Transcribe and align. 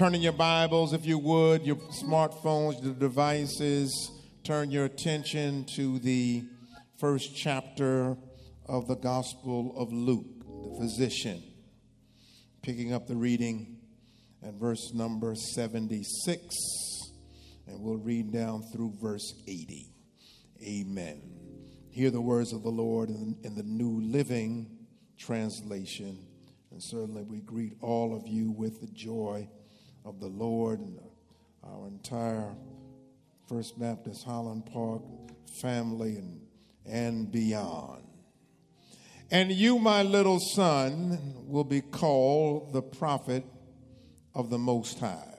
Turn 0.00 0.14
in 0.14 0.22
your 0.22 0.32
Bibles, 0.32 0.94
if 0.94 1.04
you 1.04 1.18
would, 1.18 1.66
your 1.66 1.76
smartphones, 1.76 2.82
your 2.82 2.94
devices, 2.94 4.10
turn 4.44 4.70
your 4.70 4.86
attention 4.86 5.66
to 5.74 5.98
the 5.98 6.42
first 6.96 7.36
chapter 7.36 8.16
of 8.64 8.88
the 8.88 8.94
Gospel 8.94 9.74
of 9.76 9.92
Luke, 9.92 10.24
the 10.40 10.80
physician. 10.80 11.42
Picking 12.62 12.94
up 12.94 13.08
the 13.08 13.14
reading 13.14 13.76
at 14.42 14.54
verse 14.54 14.94
number 14.94 15.34
76, 15.34 16.46
and 17.66 17.82
we'll 17.82 17.98
read 17.98 18.32
down 18.32 18.62
through 18.72 18.94
verse 19.02 19.34
80. 19.46 19.92
Amen. 20.62 21.20
Hear 21.90 22.10
the 22.10 22.22
words 22.22 22.54
of 22.54 22.62
the 22.62 22.70
Lord 22.70 23.10
in, 23.10 23.36
in 23.44 23.54
the 23.54 23.64
New 23.64 24.00
Living 24.00 24.78
Translation. 25.18 26.24
And 26.70 26.82
certainly 26.82 27.22
we 27.22 27.42
greet 27.42 27.74
all 27.82 28.16
of 28.16 28.26
you 28.26 28.50
with 28.50 28.80
the 28.80 28.88
joy 28.94 29.46
of 30.04 30.20
the 30.20 30.28
Lord 30.28 30.80
and 30.80 30.98
our 31.64 31.86
entire 31.86 32.54
First 33.48 33.78
Baptist 33.78 34.24
Highland 34.24 34.66
Park 34.66 35.02
family 35.46 36.16
and, 36.16 36.40
and 36.86 37.32
beyond. 37.32 38.04
And 39.30 39.52
you, 39.52 39.78
my 39.78 40.02
little 40.02 40.40
son, 40.40 41.34
will 41.46 41.64
be 41.64 41.80
called 41.80 42.72
the 42.72 42.82
prophet 42.82 43.44
of 44.34 44.50
the 44.50 44.58
Most 44.58 44.98
High, 44.98 45.38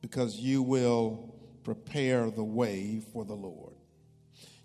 because 0.00 0.36
you 0.36 0.62
will 0.62 1.34
prepare 1.64 2.30
the 2.30 2.44
way 2.44 3.00
for 3.12 3.24
the 3.24 3.34
Lord. 3.34 3.74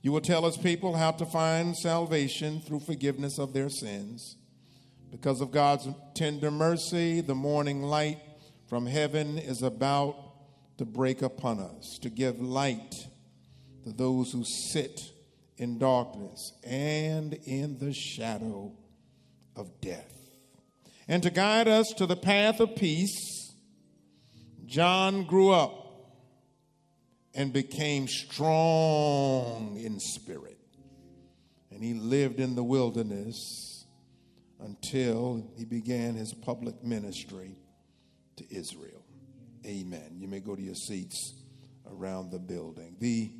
You 0.01 0.11
will 0.11 0.21
tell 0.21 0.45
his 0.45 0.57
people 0.57 0.95
how 0.95 1.11
to 1.11 1.25
find 1.25 1.77
salvation 1.77 2.59
through 2.61 2.79
forgiveness 2.81 3.37
of 3.37 3.53
their 3.53 3.69
sins. 3.69 4.37
Because 5.11 5.41
of 5.41 5.51
God's 5.51 5.87
tender 6.15 6.49
mercy, 6.49 7.21
the 7.21 7.35
morning 7.35 7.83
light 7.83 8.19
from 8.71 8.85
heaven 8.85 9.37
is 9.37 9.63
about 9.63 10.15
to 10.77 10.85
break 10.85 11.21
upon 11.21 11.59
us, 11.59 11.99
to 12.01 12.09
give 12.09 12.39
light 12.39 12.95
to 13.83 13.91
those 13.91 14.31
who 14.31 14.45
sit 14.45 15.11
in 15.57 15.77
darkness 15.77 16.53
and 16.63 17.33
in 17.43 17.77
the 17.79 17.91
shadow 17.91 18.71
of 19.57 19.81
death, 19.81 20.15
and 21.09 21.21
to 21.21 21.29
guide 21.29 21.67
us 21.67 21.91
to 21.97 22.05
the 22.05 22.15
path 22.15 22.61
of 22.61 22.73
peace. 22.77 23.51
John 24.65 25.25
grew 25.25 25.51
up 25.51 26.15
and 27.33 27.51
became 27.51 28.07
strong 28.07 29.77
in 29.83 29.99
spirit, 29.99 30.61
and 31.71 31.83
he 31.83 31.93
lived 31.93 32.39
in 32.39 32.55
the 32.55 32.63
wilderness 32.63 33.85
until 34.61 35.45
he 35.57 35.65
began 35.65 36.15
his 36.15 36.33
public 36.33 36.81
ministry 36.85 37.57
to 38.41 38.55
Israel. 38.55 39.03
Amen. 39.65 40.17
You 40.17 40.27
may 40.27 40.39
go 40.39 40.55
to 40.55 40.61
your 40.61 40.75
seats 40.75 41.33
around 41.89 42.31
the 42.31 42.39
building. 42.39 42.95
The 42.99 43.31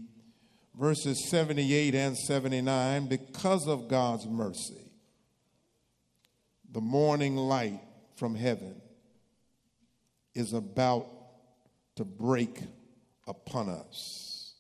verses 0.80 1.30
78 1.30 1.96
and 1.96 2.18
79 2.18 3.08
because 3.08 3.68
of 3.68 3.88
God's 3.88 4.28
mercy, 4.28 4.92
the 6.72 6.82
morning 6.82 7.36
light 7.36 7.82
from 8.16 8.36
heaven 8.36 8.82
is 10.34 10.54
about 10.54 11.08
to 11.96 12.06
break 12.06 12.60
upon 13.28 13.70
us 13.70 14.54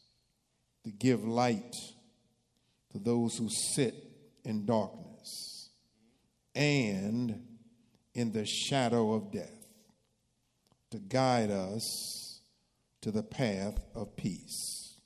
to 0.83 0.91
give 0.91 1.23
light 1.23 1.75
to 2.91 2.99
those 2.99 3.37
who 3.37 3.47
sit 3.49 3.93
in 4.43 4.65
darkness 4.65 5.69
and 6.55 7.41
in 8.13 8.31
the 8.33 8.45
shadow 8.45 9.13
of 9.13 9.31
death 9.31 9.60
to 10.91 10.99
guide 10.99 11.49
us 11.49 12.41
to 13.01 13.11
the 13.11 13.23
path 13.23 13.79
of 13.95 14.15
peace. 14.15 14.97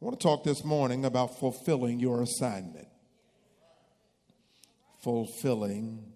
I 0.00 0.04
want 0.04 0.20
to 0.20 0.22
talk 0.22 0.44
this 0.44 0.64
morning 0.64 1.04
about 1.04 1.38
fulfilling 1.38 1.98
your 1.98 2.22
assignment. 2.22 2.88
Fulfilling 5.00 6.12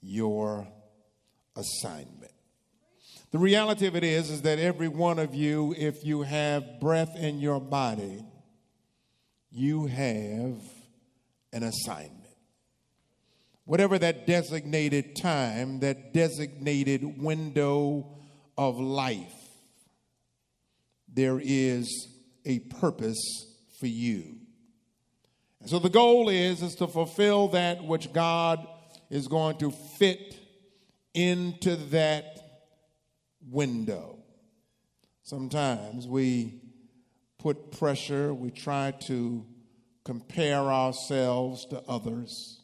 your 0.00 0.68
assignment. 1.56 2.32
The 3.30 3.38
reality 3.38 3.86
of 3.86 3.96
it 3.96 4.04
is 4.04 4.30
is 4.30 4.42
that 4.42 4.58
every 4.58 4.88
one 4.88 5.18
of 5.18 5.34
you 5.34 5.74
if 5.76 6.04
you 6.04 6.22
have 6.22 6.80
breath 6.80 7.16
in 7.16 7.40
your 7.40 7.60
body, 7.60 8.24
you 9.50 9.86
have 9.86 10.60
an 11.52 11.62
assignment 11.62 12.17
whatever 13.68 13.98
that 13.98 14.26
designated 14.26 15.14
time, 15.14 15.80
that 15.80 16.14
designated 16.14 17.22
window 17.22 18.16
of 18.56 18.80
life, 18.80 19.34
there 21.06 21.38
is 21.38 22.08
a 22.46 22.60
purpose 22.60 23.20
for 23.78 23.86
you. 23.86 24.38
And 25.60 25.68
so 25.68 25.78
the 25.78 25.90
goal 25.90 26.30
is 26.30 26.62
is 26.62 26.76
to 26.76 26.86
fulfill 26.86 27.48
that 27.48 27.84
which 27.84 28.10
God 28.14 28.66
is 29.10 29.28
going 29.28 29.58
to 29.58 29.70
fit 29.70 30.34
into 31.12 31.76
that 31.90 32.38
window. 33.50 34.18
Sometimes 35.24 36.06
we 36.06 36.62
put 37.38 37.70
pressure, 37.72 38.32
we 38.32 38.50
try 38.50 38.92
to 39.08 39.44
compare 40.04 40.72
ourselves 40.72 41.66
to 41.66 41.82
others. 41.86 42.57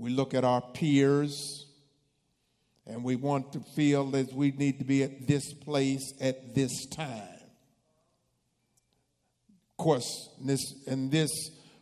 We 0.00 0.08
look 0.08 0.32
at 0.32 0.44
our 0.44 0.62
peers 0.62 1.66
and 2.86 3.04
we 3.04 3.16
want 3.16 3.52
to 3.52 3.60
feel 3.60 4.06
that 4.12 4.32
we 4.32 4.50
need 4.50 4.78
to 4.78 4.84
be 4.86 5.02
at 5.02 5.28
this 5.28 5.52
place 5.52 6.14
at 6.22 6.54
this 6.54 6.86
time. 6.86 7.28
Of 9.72 9.76
course, 9.76 10.30
in 10.40 10.46
this, 10.46 10.74
in 10.86 11.10
this 11.10 11.30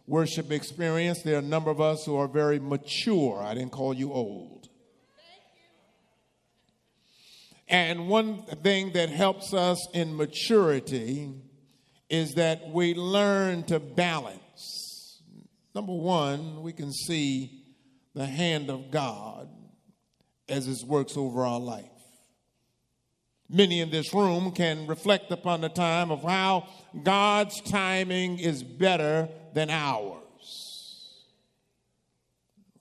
worship 0.08 0.50
experience, 0.50 1.22
there 1.22 1.36
are 1.36 1.38
a 1.38 1.42
number 1.42 1.70
of 1.70 1.80
us 1.80 2.04
who 2.04 2.16
are 2.16 2.26
very 2.26 2.58
mature. 2.58 3.40
I 3.40 3.54
didn't 3.54 3.70
call 3.70 3.94
you 3.94 4.12
old. 4.12 4.68
And 7.68 8.08
one 8.08 8.42
thing 8.64 8.94
that 8.94 9.10
helps 9.10 9.54
us 9.54 9.78
in 9.94 10.16
maturity 10.16 11.34
is 12.10 12.34
that 12.34 12.70
we 12.70 12.94
learn 12.94 13.62
to 13.64 13.78
balance. 13.78 15.20
Number 15.72 15.92
one, 15.92 16.62
we 16.62 16.72
can 16.72 16.92
see 16.92 17.57
the 18.18 18.26
hand 18.26 18.68
of 18.68 18.90
God 18.90 19.48
as 20.48 20.66
it 20.66 20.84
works 20.84 21.16
over 21.16 21.46
our 21.46 21.60
life. 21.60 21.84
Many 23.48 23.80
in 23.80 23.90
this 23.90 24.12
room 24.12 24.50
can 24.50 24.88
reflect 24.88 25.30
upon 25.30 25.60
the 25.60 25.68
time 25.68 26.10
of 26.10 26.22
how 26.22 26.68
God's 27.04 27.60
timing 27.62 28.40
is 28.40 28.64
better 28.64 29.28
than 29.54 29.70
ours. 29.70 31.24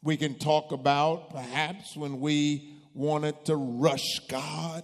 We 0.02 0.18
can 0.18 0.40
talk 0.40 0.72
about 0.72 1.30
perhaps 1.30 1.96
when 1.96 2.20
we 2.20 2.74
wanted 2.96 3.46
to 3.46 3.56
rush 3.56 4.20
God, 4.28 4.84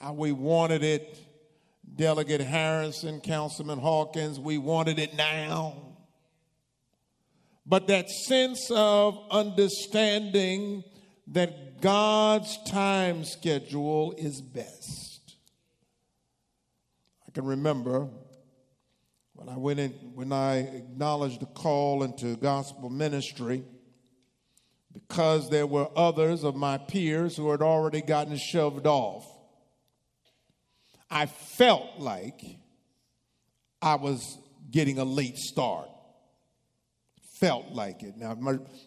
how 0.00 0.14
we 0.14 0.32
wanted 0.32 0.82
it, 0.82 1.18
Delegate 1.94 2.40
Harrison, 2.40 3.20
Councilman 3.20 3.78
Hawkins, 3.78 4.40
we 4.40 4.56
wanted 4.56 4.98
it 4.98 5.14
now. 5.14 5.91
But 7.64 7.86
that 7.88 8.10
sense 8.10 8.70
of 8.70 9.18
understanding 9.30 10.84
that 11.28 11.80
God's 11.80 12.58
time 12.64 13.24
schedule 13.24 14.14
is 14.18 14.40
best. 14.40 15.36
I 17.26 17.30
can 17.30 17.44
remember 17.44 18.08
when 19.34 19.48
I 19.48 19.56
went 19.56 19.80
in, 19.80 19.90
when 20.14 20.32
I 20.32 20.58
acknowledged 20.58 21.40
the 21.40 21.46
call 21.46 22.02
into 22.02 22.36
gospel 22.36 22.90
ministry, 22.90 23.64
because 24.92 25.48
there 25.48 25.66
were 25.66 25.88
others 25.96 26.44
of 26.44 26.54
my 26.54 26.78
peers 26.78 27.36
who 27.36 27.50
had 27.50 27.62
already 27.62 28.02
gotten 28.02 28.36
shoved 28.36 28.86
off. 28.86 29.26
I 31.10 31.26
felt 31.26 31.98
like 31.98 32.40
I 33.80 33.96
was 33.96 34.38
getting 34.70 34.98
a 34.98 35.04
late 35.04 35.36
start. 35.36 35.88
Felt 37.42 37.72
like 37.72 38.04
it. 38.04 38.16
Now, 38.16 38.38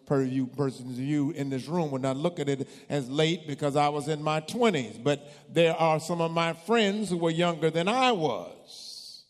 per 0.05 0.21
you 0.21 0.47
persons 0.47 0.97
of 0.97 1.03
you 1.03 1.31
in 1.31 1.49
this 1.49 1.67
room 1.67 1.91
would 1.91 2.03
not 2.03 2.15
look 2.15 2.39
at 2.39 2.47
it 2.47 2.69
as 2.87 3.09
late 3.09 3.47
because 3.47 3.75
I 3.75 3.89
was 3.89 4.07
in 4.07 4.23
my 4.23 4.39
20s, 4.39 5.03
but 5.03 5.29
there 5.53 5.75
are 5.75 5.99
some 5.99 6.21
of 6.21 6.31
my 6.31 6.53
friends 6.53 7.09
who 7.09 7.17
were 7.17 7.31
younger 7.31 7.69
than 7.69 7.89
I 7.89 8.13
was. 8.13 9.25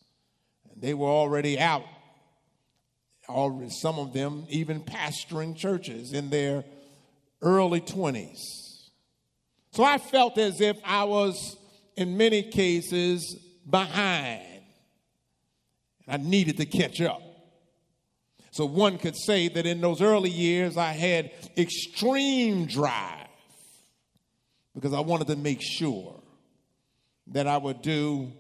And 0.72 0.80
they 0.80 0.94
were 0.94 1.08
already 1.08 1.60
out. 1.60 1.86
Already, 3.28 3.72
some 3.72 3.98
of 3.98 4.14
them 4.14 4.46
even 4.48 4.82
pastoring 4.82 5.58
churches 5.58 6.14
in 6.14 6.30
their 6.30 6.64
early 7.42 7.82
20s. 7.82 8.38
So 9.72 9.84
I 9.84 9.98
felt 9.98 10.38
as 10.38 10.62
if 10.62 10.78
I 10.86 11.06
was, 11.06 11.58
in 11.98 12.16
many 12.16 12.44
cases, 12.44 13.40
behind. 13.68 14.62
And 16.08 16.22
I 16.22 16.24
needed 16.24 16.58
to 16.58 16.68
catch 16.68 17.02
up. 17.02 17.24
So 18.56 18.66
one 18.66 18.98
could 18.98 19.18
say 19.18 19.50
that 19.50 19.66
in 19.66 19.82
those 19.82 20.02
early 20.02 20.30
years, 20.30 20.78
I 20.78 20.94
had 20.94 21.30
extreme 21.58 22.68
drive 22.68 23.28
because 24.74 24.94
I 24.94 25.02
wanted 25.02 25.28
to 25.28 25.36
make 25.36 25.60
sure 25.62 26.24
that 27.28 27.48
I 27.48 27.58
would 27.58 27.82
do 27.82 28.32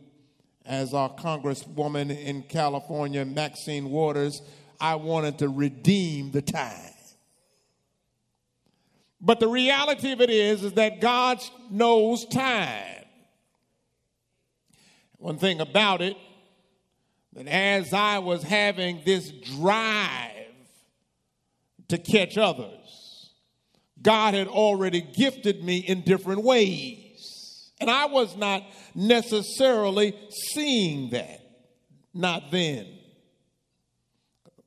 as 0.66 0.94
our 0.94 1.10
congresswoman 1.10 2.18
in 2.18 2.44
California, 2.44 3.26
Maxine 3.26 3.90
Waters, 3.90 4.42
I 4.80 4.96
wanted 4.96 5.40
to 5.40 5.50
redeem 5.50 6.32
the 6.32 6.42
time. 6.42 6.94
But 9.20 9.42
the 9.42 9.50
reality 9.50 10.14
of 10.14 10.22
it 10.22 10.30
is, 10.30 10.64
is 10.64 10.72
that 10.76 11.02
God 11.02 11.44
knows 11.70 12.26
time. 12.28 13.04
One 15.18 15.40
thing 15.40 15.60
about 15.60 16.02
it, 16.02 16.16
that 17.36 17.48
as 17.48 17.94
I 17.94 18.20
was 18.20 18.44
having 18.44 19.02
this 19.06 19.30
drive 19.58 20.32
to 21.90 21.98
catch 21.98 22.38
others, 22.38 23.32
God 24.02 24.34
had 24.34 24.48
already 24.48 25.02
gifted 25.02 25.64
me 25.64 25.78
in 25.78 26.02
different 26.02 26.44
ways. 26.44 27.72
And 27.80 27.92
I 27.92 28.06
was 28.06 28.38
not 28.38 28.64
necessarily 28.94 30.16
seeing 30.54 31.10
that, 31.10 31.42
not 32.14 32.52
then. 32.52 32.88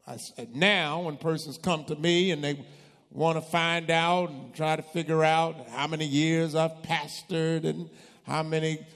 I, 0.07 0.19
now, 0.55 1.03
when 1.03 1.17
persons 1.17 1.59
come 1.63 1.85
to 1.87 1.97
me 1.97 2.31
and 2.31 2.45
they 2.45 2.65
want 3.11 3.43
to 3.43 3.51
find 3.51 3.91
out 3.91 4.31
and 4.31 4.55
try 4.55 4.77
to 4.77 4.83
figure 4.83 5.25
out 5.25 5.69
how 5.71 5.87
many 5.87 6.05
years 6.05 6.55
I've 6.55 6.83
pastored 6.83 7.65
and 7.65 7.89
how 8.25 8.43
many 8.43 8.87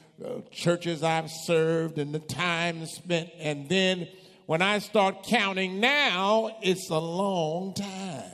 churches 0.50 1.02
I've 1.02 1.30
served 1.30 1.98
and 1.98 2.14
the 2.14 2.18
time 2.18 2.86
spent. 2.86 3.30
And 3.38 3.68
then 3.68 4.08
when 4.46 4.62
I 4.62 4.78
start 4.78 5.24
counting 5.24 5.80
now, 5.80 6.56
it's 6.62 6.90
a 6.90 6.98
long 6.98 7.74
time. 7.74 8.30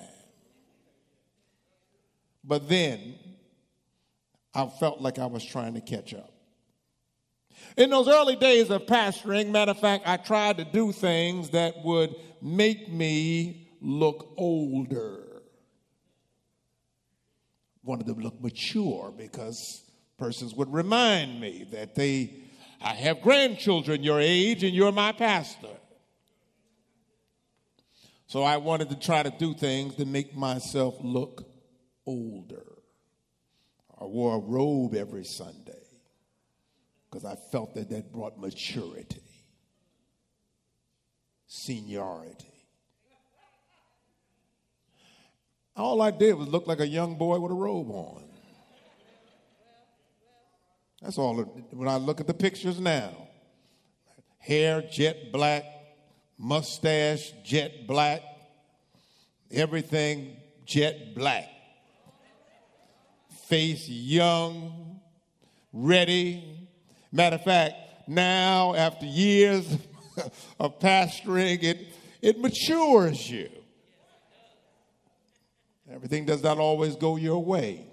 But 2.44 2.68
then 2.68 3.14
I 4.54 4.66
felt 4.80 5.00
like 5.00 5.18
I 5.18 5.26
was 5.26 5.44
trying 5.44 5.74
to 5.74 5.80
catch 5.80 6.14
up. 6.14 6.32
In 7.76 7.90
those 7.90 8.08
early 8.08 8.36
days 8.36 8.70
of 8.70 8.86
pastoring, 8.86 9.50
matter 9.50 9.72
of 9.72 9.80
fact, 9.80 10.04
I 10.06 10.16
tried 10.16 10.58
to 10.58 10.64
do 10.64 10.92
things 10.92 11.50
that 11.50 11.84
would 11.84 12.14
make 12.40 12.90
me 12.90 13.68
look 13.80 14.32
older 14.36 15.28
wanted 17.88 18.06
to 18.06 18.12
look 18.12 18.38
mature 18.42 19.10
because 19.16 19.87
persons 20.18 20.54
would 20.54 20.72
remind 20.72 21.40
me 21.40 21.66
that 21.72 21.94
they, 21.94 22.34
I 22.82 22.92
have 22.94 23.22
grandchildren 23.22 24.02
your 24.02 24.20
age 24.20 24.64
and 24.64 24.74
you're 24.74 24.92
my 24.92 25.12
pastor. 25.12 25.68
So 28.26 28.42
I 28.42 28.58
wanted 28.58 28.90
to 28.90 28.96
try 28.98 29.22
to 29.22 29.30
do 29.30 29.54
things 29.54 29.94
to 29.94 30.04
make 30.04 30.36
myself 30.36 30.96
look 31.00 31.48
older. 32.04 32.64
I 33.98 34.04
wore 34.04 34.36
a 34.36 34.38
robe 34.38 34.94
every 34.94 35.24
Sunday 35.24 35.72
because 37.08 37.24
I 37.24 37.36
felt 37.50 37.74
that 37.74 37.88
that 37.88 38.12
brought 38.12 38.38
maturity, 38.38 39.22
seniority. 41.46 42.52
All 45.74 46.02
I 46.02 46.10
did 46.10 46.34
was 46.34 46.48
look 46.48 46.66
like 46.66 46.80
a 46.80 46.86
young 46.86 47.16
boy 47.16 47.38
with 47.38 47.52
a 47.52 47.54
robe 47.54 47.90
on. 47.90 48.27
That's 51.02 51.18
all. 51.18 51.36
When 51.70 51.88
I 51.88 51.96
look 51.96 52.20
at 52.20 52.26
the 52.26 52.34
pictures 52.34 52.80
now, 52.80 53.10
hair 54.38 54.82
jet 54.90 55.32
black, 55.32 55.64
mustache 56.36 57.32
jet 57.44 57.86
black, 57.86 58.22
everything 59.50 60.36
jet 60.64 61.14
black. 61.14 61.48
Face 63.46 63.88
young, 63.88 65.00
ready. 65.72 66.68
Matter 67.12 67.36
of 67.36 67.44
fact, 67.44 67.74
now 68.06 68.74
after 68.74 69.06
years 69.06 69.78
of 70.60 70.78
pastoring, 70.80 71.62
it, 71.62 71.88
it 72.20 72.38
matures 72.38 73.30
you. 73.30 73.48
Everything 75.90 76.26
does 76.26 76.42
not 76.42 76.58
always 76.58 76.96
go 76.96 77.16
your 77.16 77.42
way. 77.42 77.87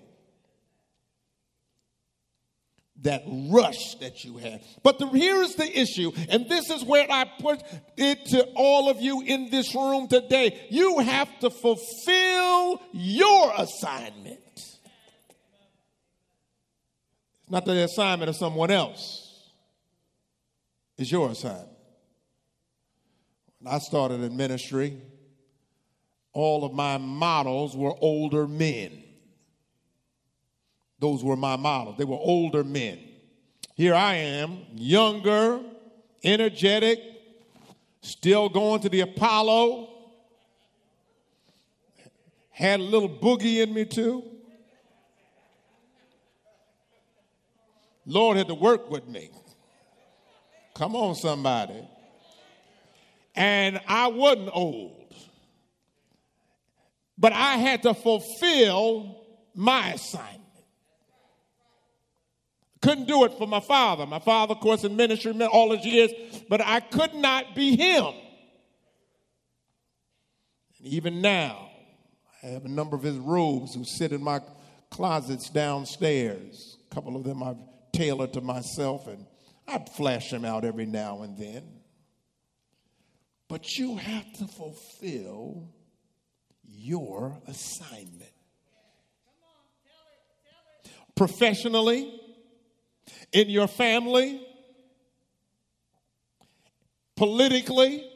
That 3.01 3.23
rush 3.27 3.95
that 3.99 4.23
you 4.23 4.37
had. 4.37 4.63
But 4.81 4.99
the, 4.99 5.07
here's 5.07 5.55
the 5.55 5.79
issue, 5.79 6.11
and 6.29 6.49
this 6.49 6.69
is 6.69 6.83
where 6.83 7.05
I 7.09 7.25
put 7.39 7.61
it 7.97 8.25
to 8.27 8.45
all 8.55 8.89
of 8.89 9.01
you 9.01 9.21
in 9.21 9.49
this 9.51 9.75
room 9.75 10.07
today. 10.07 10.65
You 10.69 10.99
have 10.99 11.39
to 11.39 11.49
fulfill 11.49 12.81
your 12.93 13.53
assignment. 13.57 14.39
It's 17.45 17.51
not 17.51 17.65
the 17.65 17.83
assignment 17.83 18.29
of 18.29 18.37
someone 18.37 18.71
else, 18.71 19.51
it's 20.97 21.11
your 21.11 21.29
assignment. 21.29 21.69
When 23.59 23.73
I 23.73 23.79
started 23.79 24.21
in 24.21 24.37
ministry, 24.37 25.01
all 26.33 26.65
of 26.65 26.73
my 26.73 26.97
models 26.97 27.75
were 27.75 27.93
older 27.99 28.47
men. 28.47 29.04
Those 30.99 31.23
were 31.23 31.35
my 31.35 31.55
models. 31.55 31.97
They 31.97 32.05
were 32.05 32.17
older 32.19 32.63
men. 32.63 32.99
Here 33.75 33.93
I 33.93 34.15
am, 34.15 34.59
younger, 34.73 35.59
energetic, 36.23 36.99
still 38.01 38.47
going 38.49 38.81
to 38.81 38.89
the 38.89 39.01
Apollo. 39.01 39.89
Had 42.51 42.79
a 42.79 42.83
little 42.83 43.09
boogie 43.09 43.61
in 43.61 43.73
me 43.73 43.85
too. 43.85 44.23
Lord 48.05 48.37
had 48.37 48.47
to 48.47 48.53
work 48.53 48.89
with 48.89 49.07
me. 49.07 49.29
Come 50.75 50.95
on, 50.95 51.15
somebody. 51.15 51.87
And 53.35 53.81
I 53.87 54.07
wasn't 54.07 54.51
old. 54.53 55.13
But 57.17 57.33
I 57.33 57.57
had 57.57 57.83
to 57.83 57.93
fulfill 57.93 59.23
my 59.53 59.93
assignment. 59.93 60.44
Couldn't 62.85 63.07
do 63.07 63.23
it 63.23 63.33
for 63.33 63.47
my 63.47 63.61
father. 63.61 64.05
My 64.05 64.19
father, 64.19 64.51
of 64.51 64.59
course, 64.59 64.83
in 64.83 64.95
ministry 64.95 65.33
all 65.45 65.75
his 65.75 65.83
years, 65.83 66.11
but 66.47 66.61
I 66.61 66.81
could 66.81 67.15
not 67.15 67.55
be 67.55 67.75
him. 67.75 68.13
And 70.77 70.87
even 70.87 71.19
now, 71.19 71.71
I 72.43 72.47
have 72.49 72.63
a 72.63 72.69
number 72.69 72.95
of 72.95 73.01
his 73.01 73.17
robes 73.17 73.73
who 73.73 73.85
sit 73.85 74.11
in 74.11 74.21
my 74.23 74.39
closets 74.91 75.49
downstairs. 75.49 76.77
A 76.91 76.93
couple 76.93 77.15
of 77.15 77.23
them 77.23 77.41
I've 77.41 77.57
tailored 77.91 78.33
to 78.33 78.41
myself, 78.41 79.07
and 79.07 79.25
I'd 79.67 79.89
flash 79.89 80.29
them 80.29 80.45
out 80.45 80.63
every 80.63 80.85
now 80.85 81.23
and 81.23 81.35
then. 81.39 81.63
But 83.47 83.79
you 83.79 83.97
have 83.97 84.31
to 84.33 84.45
fulfill 84.45 85.73
your 86.63 87.41
assignment. 87.47 88.29
Professionally, 91.15 92.21
in 93.31 93.49
your 93.49 93.67
family, 93.67 94.41
politically, 97.15 98.09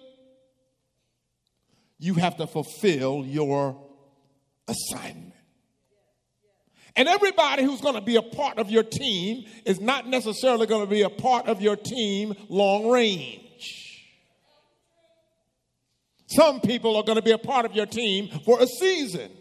you 1.99 2.13
have 2.15 2.37
to 2.37 2.47
fulfill 2.47 3.25
your 3.25 3.77
assignment. 4.67 5.33
And 6.95 7.07
everybody 7.07 7.63
who's 7.63 7.81
going 7.81 7.95
to 7.95 8.01
be 8.01 8.15
a 8.15 8.21
part 8.21 8.57
of 8.57 8.69
your 8.69 8.83
team 8.83 9.45
is 9.65 9.79
not 9.79 10.07
necessarily 10.07 10.65
going 10.65 10.81
to 10.81 10.89
be 10.89 11.01
a 11.03 11.09
part 11.09 11.47
of 11.47 11.61
your 11.61 11.75
team 11.75 12.33
long 12.49 12.89
range. 12.89 13.45
Some 16.27 16.61
people 16.61 16.95
are 16.95 17.03
going 17.03 17.15
to 17.15 17.21
be 17.23 17.31
a 17.31 17.37
part 17.37 17.65
of 17.65 17.75
your 17.75 17.85
team 17.85 18.29
for 18.45 18.61
a 18.61 18.67
season. 18.67 19.31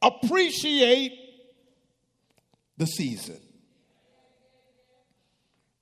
appreciate 0.00 1.12
the 2.76 2.86
season. 2.86 3.38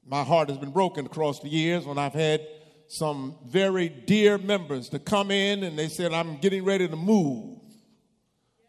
My 0.09 0.23
heart 0.23 0.49
has 0.49 0.59
been 0.59 0.71
broken 0.71 1.07
across 1.07 1.41
the 1.41 1.49
years 1.49 1.85
when 1.85 1.99
I've 1.99 2.13
had 2.13 2.47
some 2.89 3.37
very 3.45 3.89
dear 3.89 4.39
members 4.39 4.89
to 4.91 5.01
come 5.01 5.33
in 5.33 5.65
and 5.65 5.77
they 5.77 5.89
said, 5.89 6.13
I'm 6.13 6.37
getting 6.37 6.65
ready 6.65 6.87
to 6.87 6.97
move. 6.97 7.59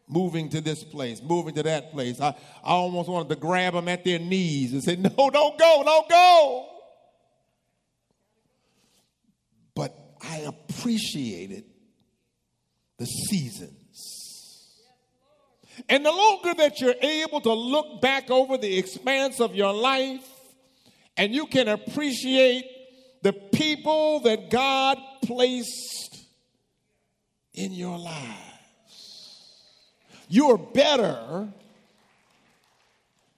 Moving 0.10 0.50
to 0.50 0.62
this 0.62 0.84
place, 0.86 1.22
moving 1.22 1.53
to 1.56 1.63
that 1.63 1.91
place. 1.91 2.22
I, 2.22 2.29
I 2.63 2.72
almost 2.72 3.10
wanted 3.10 3.27
to 3.29 3.36
grab 3.36 3.74
them 3.74 3.89
at 3.89 4.06
their 4.06 4.20
knees 4.20 4.72
and 4.72 4.82
say, 4.82 4.96
No, 4.96 5.10
don't 5.17 5.60
go, 5.60 5.84
don't 5.86 6.10
go. 6.10 6.70
But 9.75 9.94
I 10.22 10.38
appreciated 10.48 11.65
the 12.98 13.06
seasons. 13.06 14.82
And 15.89 16.06
the 16.06 16.12
longer 16.12 16.53
that 16.56 16.79
you're 16.79 16.96
able 17.01 17.41
to 17.41 17.53
look 17.53 18.01
back 18.01 18.32
over 18.32 18.58
the 18.58 18.77
expanse 18.77 19.41
of 19.41 19.56
your 19.56 19.74
life 19.74 20.25
and 21.18 21.34
you 21.34 21.48
can 21.48 21.68
appreciate 21.68 22.66
the 23.24 23.34
people 23.34 24.22
that 24.22 24.50
God 24.50 24.98
placed 25.24 26.26
in 27.54 27.74
your 27.74 27.98
lives. 27.98 28.38
You're 30.30 30.58
better, 30.58 31.48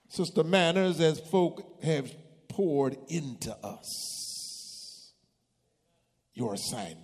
Sister 0.08 0.44
Manners, 0.44 1.00
as 1.00 1.18
folk 1.18 1.82
have 1.82 2.12
poured 2.48 2.96
into 3.08 3.56
us 3.64 5.12
your 6.34 6.54
assignment. 6.54 6.98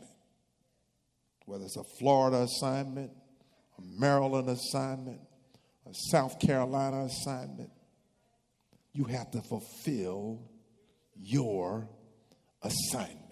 Whether 1.47 1.64
it's 1.64 1.76
a 1.76 1.85
Florida 1.99 2.42
assignment, 2.42 3.12
a 3.78 3.83
Maryland 3.83 4.49
assignment, 4.49 5.21
a 5.88 5.95
South 6.11 6.38
Carolina 6.40 7.04
assignment, 7.04 7.71
you 8.92 9.04
have 9.04 9.30
to 9.30 9.40
fulfill 9.42 10.40
your 11.20 11.88
assignment. 12.62 13.26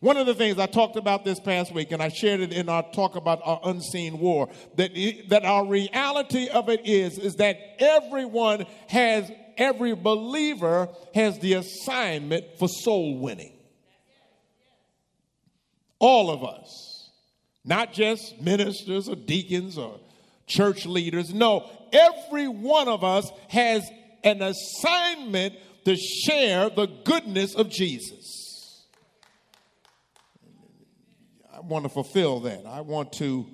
One 0.00 0.18
of 0.18 0.26
the 0.26 0.34
things 0.34 0.58
I 0.58 0.66
talked 0.66 0.96
about 0.96 1.24
this 1.24 1.40
past 1.40 1.72
week, 1.72 1.90
and 1.90 2.02
I 2.02 2.08
shared 2.10 2.40
it 2.40 2.52
in 2.52 2.68
our 2.68 2.82
talk 2.92 3.16
about 3.16 3.40
our 3.44 3.60
unseen 3.64 4.18
war, 4.18 4.50
that, 4.76 4.90
that 5.30 5.44
our 5.44 5.66
reality 5.66 6.48
of 6.48 6.68
it 6.68 6.86
is, 6.86 7.18
is 7.18 7.36
that 7.36 7.56
everyone 7.78 8.66
has, 8.88 9.30
every 9.56 9.94
believer 9.94 10.90
has 11.14 11.38
the 11.38 11.54
assignment 11.54 12.44
for 12.58 12.68
soul 12.68 13.18
winning. 13.18 13.54
All 15.98 16.30
of 16.30 16.44
us, 16.44 17.10
not 17.64 17.94
just 17.94 18.40
ministers 18.40 19.08
or 19.08 19.16
deacons 19.16 19.78
or 19.78 19.98
church 20.46 20.84
leaders. 20.86 21.32
No, 21.32 21.68
every 21.92 22.48
one 22.48 22.86
of 22.86 23.02
us 23.02 23.30
has 23.48 23.88
an 24.22 24.42
assignment 24.42 25.54
to 25.86 25.94
share 25.94 26.68
the 26.68 26.86
goodness 27.04 27.54
of 27.54 27.70
Jesus. 27.70 28.84
I 31.54 31.60
want 31.60 31.84
to 31.84 31.88
fulfill 31.88 32.40
that. 32.40 32.66
I 32.66 32.80
want 32.80 33.12
to 33.14 33.46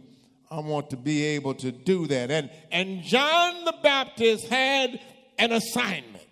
I 0.51 0.61
want 0.61 0.89
to 0.91 0.97
be 0.97 1.25
able 1.25 1.55
to 1.57 1.71
do 1.71 2.07
that. 2.07 2.31
And 2.31 2.51
and 2.71 3.03
John 3.03 3.67
the 3.67 3.75
Baptist 3.83 4.49
had 4.49 4.99
an 5.39 5.53
assignment. 5.53 6.27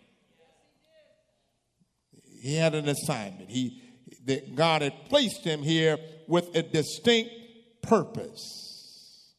He 2.40 2.56
had 2.56 2.74
an 2.74 2.88
assignment. 2.88 3.50
He 3.50 3.82
that 4.24 4.54
God 4.54 4.80
had 4.80 4.94
placed 5.10 5.44
him 5.44 5.62
here 5.62 5.98
with 6.26 6.56
a 6.56 6.62
distinct 6.62 7.30
purpose. 7.82 9.34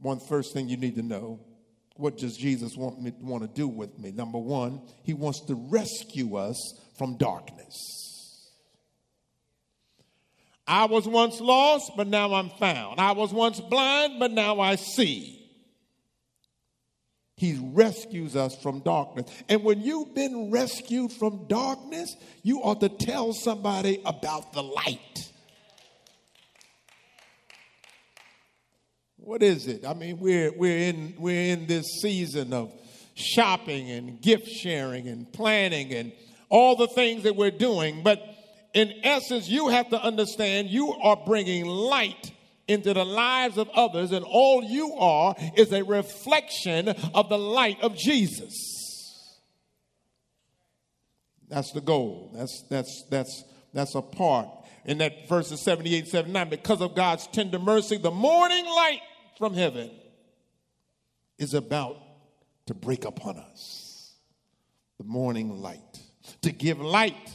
One 0.00 0.20
first 0.20 0.52
thing 0.52 0.68
you 0.68 0.76
need 0.76 0.94
to 0.94 1.02
know 1.02 1.40
what 2.00 2.16
does 2.16 2.36
Jesus 2.36 2.76
want 2.76 3.00
me 3.00 3.12
want 3.20 3.42
to 3.42 3.48
do 3.48 3.68
with 3.68 3.98
me? 3.98 4.10
Number 4.10 4.38
one, 4.38 4.80
he 5.02 5.14
wants 5.14 5.40
to 5.46 5.54
rescue 5.54 6.36
us 6.36 6.80
from 6.96 7.16
darkness. 7.16 7.76
I 10.66 10.84
was 10.86 11.06
once 11.06 11.40
lost, 11.40 11.92
but 11.96 12.06
now 12.06 12.34
I'm 12.34 12.50
found. 12.50 13.00
I 13.00 13.12
was 13.12 13.32
once 13.32 13.60
blind, 13.60 14.20
but 14.20 14.30
now 14.30 14.60
I 14.60 14.76
see. 14.76 15.36
He 17.36 17.58
rescues 17.72 18.36
us 18.36 18.54
from 18.62 18.80
darkness. 18.80 19.26
And 19.48 19.64
when 19.64 19.80
you've 19.80 20.14
been 20.14 20.50
rescued 20.50 21.10
from 21.12 21.48
darkness, 21.48 22.14
you 22.42 22.60
ought 22.60 22.80
to 22.82 22.88
tell 22.88 23.32
somebody 23.32 24.00
about 24.04 24.52
the 24.52 24.62
light. 24.62 25.29
What 29.22 29.42
is 29.42 29.66
it? 29.66 29.84
I 29.86 29.94
mean, 29.94 30.18
we're, 30.18 30.50
we're, 30.56 30.78
in, 30.78 31.14
we're 31.18 31.52
in 31.52 31.66
this 31.66 32.00
season 32.00 32.52
of 32.52 32.72
shopping 33.14 33.90
and 33.90 34.20
gift 34.20 34.48
sharing 34.48 35.08
and 35.08 35.30
planning 35.30 35.92
and 35.92 36.12
all 36.48 36.74
the 36.74 36.88
things 36.88 37.24
that 37.24 37.36
we're 37.36 37.50
doing. 37.50 38.02
But 38.02 38.22
in 38.72 38.92
essence, 39.02 39.48
you 39.48 39.68
have 39.68 39.90
to 39.90 40.02
understand 40.02 40.70
you 40.70 40.94
are 40.94 41.16
bringing 41.26 41.66
light 41.66 42.32
into 42.66 42.94
the 42.94 43.04
lives 43.04 43.58
of 43.58 43.68
others, 43.70 44.12
and 44.12 44.24
all 44.24 44.62
you 44.62 44.94
are 44.94 45.34
is 45.56 45.72
a 45.72 45.82
reflection 45.82 46.88
of 46.88 47.28
the 47.28 47.38
light 47.38 47.80
of 47.82 47.96
Jesus. 47.96 48.54
That's 51.48 51.72
the 51.72 51.80
goal. 51.80 52.30
That's 52.32 52.64
that's 52.70 53.04
that's 53.10 53.44
that's 53.74 53.94
a 53.96 54.02
part 54.02 54.48
in 54.84 54.98
that 54.98 55.28
verses 55.28 55.62
78, 55.64 56.06
79. 56.06 56.48
Because 56.48 56.80
of 56.80 56.94
God's 56.94 57.26
tender 57.26 57.58
mercy, 57.58 57.96
the 57.96 58.12
morning 58.12 58.64
light 58.64 59.00
from 59.40 59.54
heaven 59.54 59.90
is 61.38 61.54
about 61.54 61.96
to 62.66 62.74
break 62.74 63.06
upon 63.06 63.38
us. 63.38 64.12
The 64.98 65.04
morning 65.04 65.62
light. 65.62 65.98
To 66.42 66.52
give 66.52 66.78
light 66.78 67.32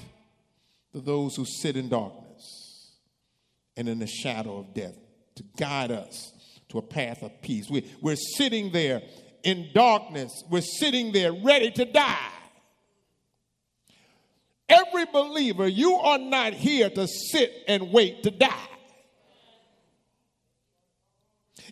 to 0.93 1.01
those 1.01 1.35
who 1.35 1.45
sit 1.45 1.75
in 1.75 1.89
darkness 1.89 2.91
and 3.75 3.89
in 3.89 3.97
the 3.97 4.05
shadow 4.05 4.59
of 4.59 4.75
death. 4.75 4.93
To 5.37 5.43
guide 5.57 5.89
us 5.89 6.31
to 6.69 6.77
a 6.77 6.83
path 6.83 7.23
of 7.23 7.41
peace. 7.41 7.71
We, 7.71 7.91
we're 8.01 8.15
sitting 8.37 8.71
there 8.71 9.01
in 9.41 9.69
darkness. 9.73 10.43
We're 10.47 10.61
sitting 10.61 11.11
there 11.11 11.33
ready 11.33 11.71
to 11.71 11.85
die. 11.85 12.31
Every 14.69 15.05
believer, 15.05 15.67
you 15.67 15.95
are 15.95 16.19
not 16.19 16.53
here 16.53 16.91
to 16.91 17.07
sit 17.07 17.51
and 17.67 17.91
wait 17.91 18.21
to 18.23 18.31
die. 18.31 18.67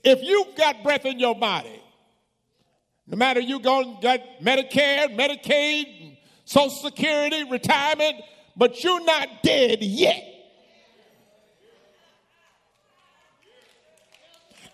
If 0.03 0.21
you've 0.21 0.55
got 0.55 0.83
breath 0.83 1.05
in 1.05 1.19
your 1.19 1.35
body, 1.35 1.81
no 3.07 3.17
matter 3.17 3.39
you 3.39 3.59
go 3.59 3.97
get 4.01 4.41
Medicare, 4.41 5.15
Medicaid, 5.15 6.17
Social 6.45 6.69
Security, 6.69 7.43
retirement, 7.43 8.15
but 8.55 8.83
you're 8.83 9.03
not 9.03 9.27
dead 9.43 9.81
yet. 9.81 10.23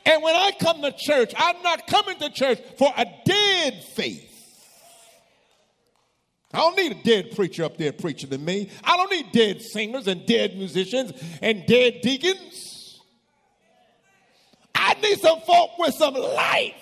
And 0.05 0.23
when 0.23 0.35
I 0.35 0.51
come 0.59 0.81
to 0.81 0.91
church, 0.91 1.33
I'm 1.37 1.61
not 1.61 1.85
coming 1.85 2.17
to 2.19 2.29
church 2.31 2.59
for 2.77 2.91
a 2.97 3.05
dead 3.25 3.83
faith. 3.93 4.25
I 6.51 6.57
don't 6.57 6.75
need 6.77 6.91
a 6.93 7.03
dead 7.03 7.35
preacher 7.35 7.63
up 7.63 7.77
there 7.77 7.91
preaching 7.91 8.31
to 8.31 8.39
me. 8.39 8.71
I 8.83 8.97
don't 8.97 9.11
need 9.11 9.31
dead 9.31 9.61
singers 9.61 10.07
and 10.07 10.25
dead 10.25 10.57
musicians 10.57 11.13
and 11.43 11.63
dead 11.67 11.99
deacons. 12.01 12.68
Need 15.01 15.19
some 15.19 15.41
folk 15.41 15.71
with 15.77 15.95
some 15.95 16.13
life. 16.13 16.75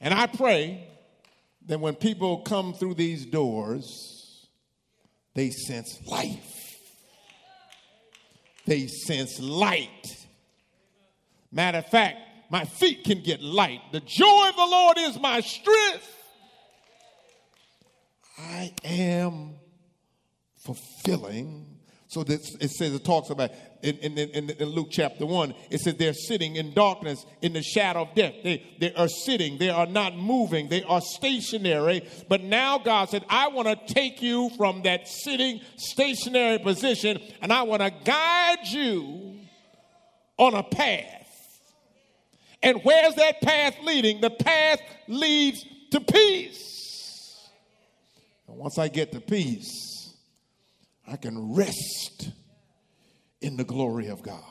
And 0.00 0.12
I 0.12 0.26
pray 0.26 0.88
that 1.66 1.80
when 1.80 1.94
people 1.94 2.38
come 2.38 2.74
through 2.74 2.94
these 2.94 3.24
doors, 3.24 4.48
they 5.34 5.50
sense 5.50 6.00
life. 6.06 6.76
They 8.66 8.86
sense 8.86 9.40
light. 9.40 10.06
Matter 11.50 11.78
of 11.78 11.86
fact, 11.86 12.18
my 12.50 12.64
feet 12.64 13.04
can 13.04 13.22
get 13.22 13.42
light. 13.42 13.80
The 13.92 14.00
joy 14.00 14.48
of 14.48 14.56
the 14.56 14.66
Lord 14.66 14.98
is 14.98 15.18
my 15.20 15.40
strength. 15.40 16.08
I 18.38 18.72
am 18.84 19.54
fulfilling 20.56 21.71
so 22.12 22.22
this, 22.22 22.54
it 22.60 22.70
says, 22.70 22.92
it 22.92 23.06
talks 23.06 23.30
about 23.30 23.52
in, 23.80 23.96
in, 23.96 24.18
in, 24.18 24.50
in, 24.50 24.68
Luke 24.68 24.88
chapter 24.90 25.24
1, 25.24 25.54
it 25.70 25.80
says 25.80 25.94
they're 25.94 26.12
sitting 26.12 26.56
in 26.56 26.74
darkness 26.74 27.24
in 27.40 27.54
the 27.54 27.62
shadow 27.62 28.02
of 28.02 28.14
death. 28.14 28.34
They, 28.44 28.62
they 28.78 28.92
are 28.92 29.08
sitting, 29.08 29.56
they 29.56 29.70
are 29.70 29.86
not 29.86 30.14
moving, 30.14 30.68
they 30.68 30.82
are 30.82 31.00
stationary. 31.00 32.06
But 32.28 32.42
now 32.42 32.76
God 32.76 33.08
said, 33.08 33.24
I 33.30 33.48
want 33.48 33.68
to 33.68 33.94
take 33.94 34.20
you 34.20 34.50
from 34.58 34.82
that 34.82 35.08
sitting 35.08 35.62
stationary 35.78 36.58
position 36.58 37.18
and 37.40 37.50
I 37.50 37.62
want 37.62 37.80
to 37.80 37.90
guide 38.04 38.66
you 38.66 39.38
on 40.36 40.52
a 40.52 40.62
path. 40.62 41.62
And 42.62 42.82
where's 42.82 43.14
that 43.14 43.40
path 43.40 43.76
leading? 43.84 44.20
The 44.20 44.28
path 44.28 44.80
leads 45.08 45.64
to 45.92 46.00
peace. 46.00 47.48
And 48.46 48.58
once 48.58 48.76
I 48.76 48.88
get 48.88 49.12
to 49.12 49.20
peace, 49.22 49.91
I 51.12 51.16
can 51.16 51.54
rest 51.54 52.30
in 53.42 53.58
the 53.58 53.64
glory 53.64 54.08
of 54.08 54.22
God. 54.22 54.42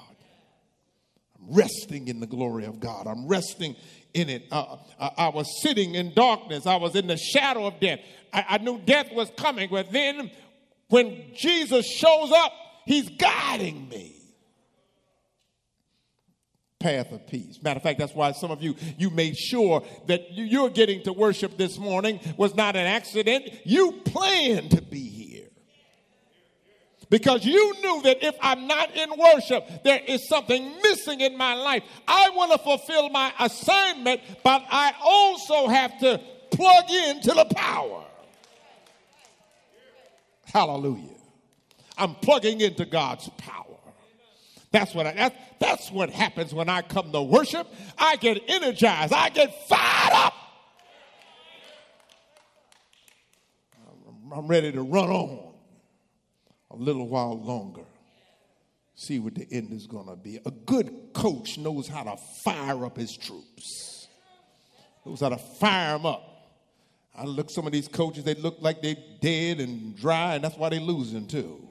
I'm 1.39 1.55
resting 1.55 2.07
in 2.07 2.19
the 2.19 2.27
glory 2.27 2.65
of 2.65 2.79
God. 2.79 3.07
I'm 3.07 3.27
resting 3.27 3.75
in 4.13 4.29
it. 4.29 4.43
Uh, 4.51 4.77
I, 4.99 5.11
I, 5.17 5.29
was 5.29 5.47
sitting 5.63 5.95
in 5.95 6.13
darkness. 6.13 6.67
I 6.67 6.75
was 6.75 6.95
in 6.95 7.07
the 7.07 7.17
shadow 7.17 7.65
of 7.65 7.79
death. 7.79 7.99
I, 8.31 8.45
I 8.47 8.57
knew 8.59 8.79
death 8.79 9.11
was 9.11 9.31
coming, 9.37 9.69
but 9.71 9.91
then 9.91 10.29
when 10.89 11.31
Jesus 11.35 11.87
shows 11.87 12.31
up, 12.31 12.53
he's 12.85 13.09
guiding 13.09 13.89
me 13.89 14.17
path 16.79 17.11
of 17.11 17.25
peace. 17.27 17.61
Matter 17.61 17.77
of 17.77 17.83
fact, 17.83 17.99
that's 17.99 18.13
why 18.13 18.31
some 18.33 18.51
of 18.51 18.61
you, 18.61 18.75
you 18.97 19.09
made 19.11 19.37
sure 19.37 19.83
that 20.07 20.31
you're 20.31 20.69
getting 20.69 21.03
to 21.03 21.13
worship 21.13 21.57
this 21.57 21.77
morning 21.77 22.19
was 22.37 22.55
not 22.55 22.75
an 22.75 22.87
accident. 22.87 23.49
You 23.63 24.01
planned 24.03 24.71
to 24.71 24.81
be 24.81 25.07
here. 25.07 25.20
Because 27.11 27.43
you 27.43 27.73
knew 27.81 28.01
that 28.03 28.25
if 28.25 28.35
I'm 28.41 28.67
not 28.67 28.95
in 28.95 29.09
worship, 29.19 29.83
there 29.83 29.99
is 30.07 30.29
something 30.29 30.73
missing 30.81 31.19
in 31.19 31.37
my 31.37 31.55
life. 31.55 31.83
I 32.07 32.29
want 32.33 32.53
to 32.53 32.57
fulfill 32.57 33.09
my 33.09 33.33
assignment, 33.37 34.21
but 34.45 34.63
I 34.71 34.93
also 35.03 35.67
have 35.67 35.99
to 35.99 36.21
plug 36.51 36.89
into 36.89 37.31
the 37.33 37.45
power. 37.53 38.05
Hallelujah. 40.45 41.17
I'm 41.97 42.15
plugging 42.15 42.61
into 42.61 42.85
God's 42.85 43.27
power. 43.37 43.65
That's 44.71 44.95
what 44.95 45.05
I, 45.05 45.11
that's, 45.11 45.35
that's 45.59 45.91
what 45.91 46.11
happens 46.11 46.53
when 46.53 46.69
I 46.69 46.81
come 46.81 47.11
to 47.11 47.21
worship. 47.21 47.67
I 47.97 48.15
get 48.15 48.41
energized. 48.47 49.11
I 49.11 49.27
get 49.27 49.67
fired 49.67 50.13
up. 50.13 50.33
I'm 54.33 54.47
ready 54.47 54.71
to 54.71 54.81
run 54.81 55.09
on 55.09 55.50
a 56.71 56.75
little 56.75 57.07
while 57.07 57.39
longer. 57.39 57.83
See 58.95 59.19
what 59.19 59.35
the 59.35 59.47
end 59.51 59.73
is 59.73 59.87
going 59.87 60.07
to 60.07 60.15
be. 60.15 60.39
A 60.45 60.51
good 60.51 61.09
coach 61.13 61.57
knows 61.57 61.87
how 61.87 62.03
to 62.03 62.17
fire 62.43 62.85
up 62.85 62.97
his 62.97 63.15
troops. 63.15 64.07
Knows 65.05 65.21
how 65.21 65.29
to 65.29 65.37
fire 65.37 65.93
them 65.93 66.05
up. 66.05 66.27
I 67.15 67.25
look 67.25 67.49
some 67.49 67.65
of 67.65 67.73
these 67.73 67.87
coaches, 67.87 68.23
they 68.23 68.35
look 68.35 68.57
like 68.61 68.81
they're 68.81 68.95
dead 69.19 69.59
and 69.59 69.95
dry, 69.97 70.35
and 70.35 70.43
that's 70.43 70.57
why 70.57 70.69
they're 70.69 70.79
losing 70.79 71.27
too. 71.27 71.67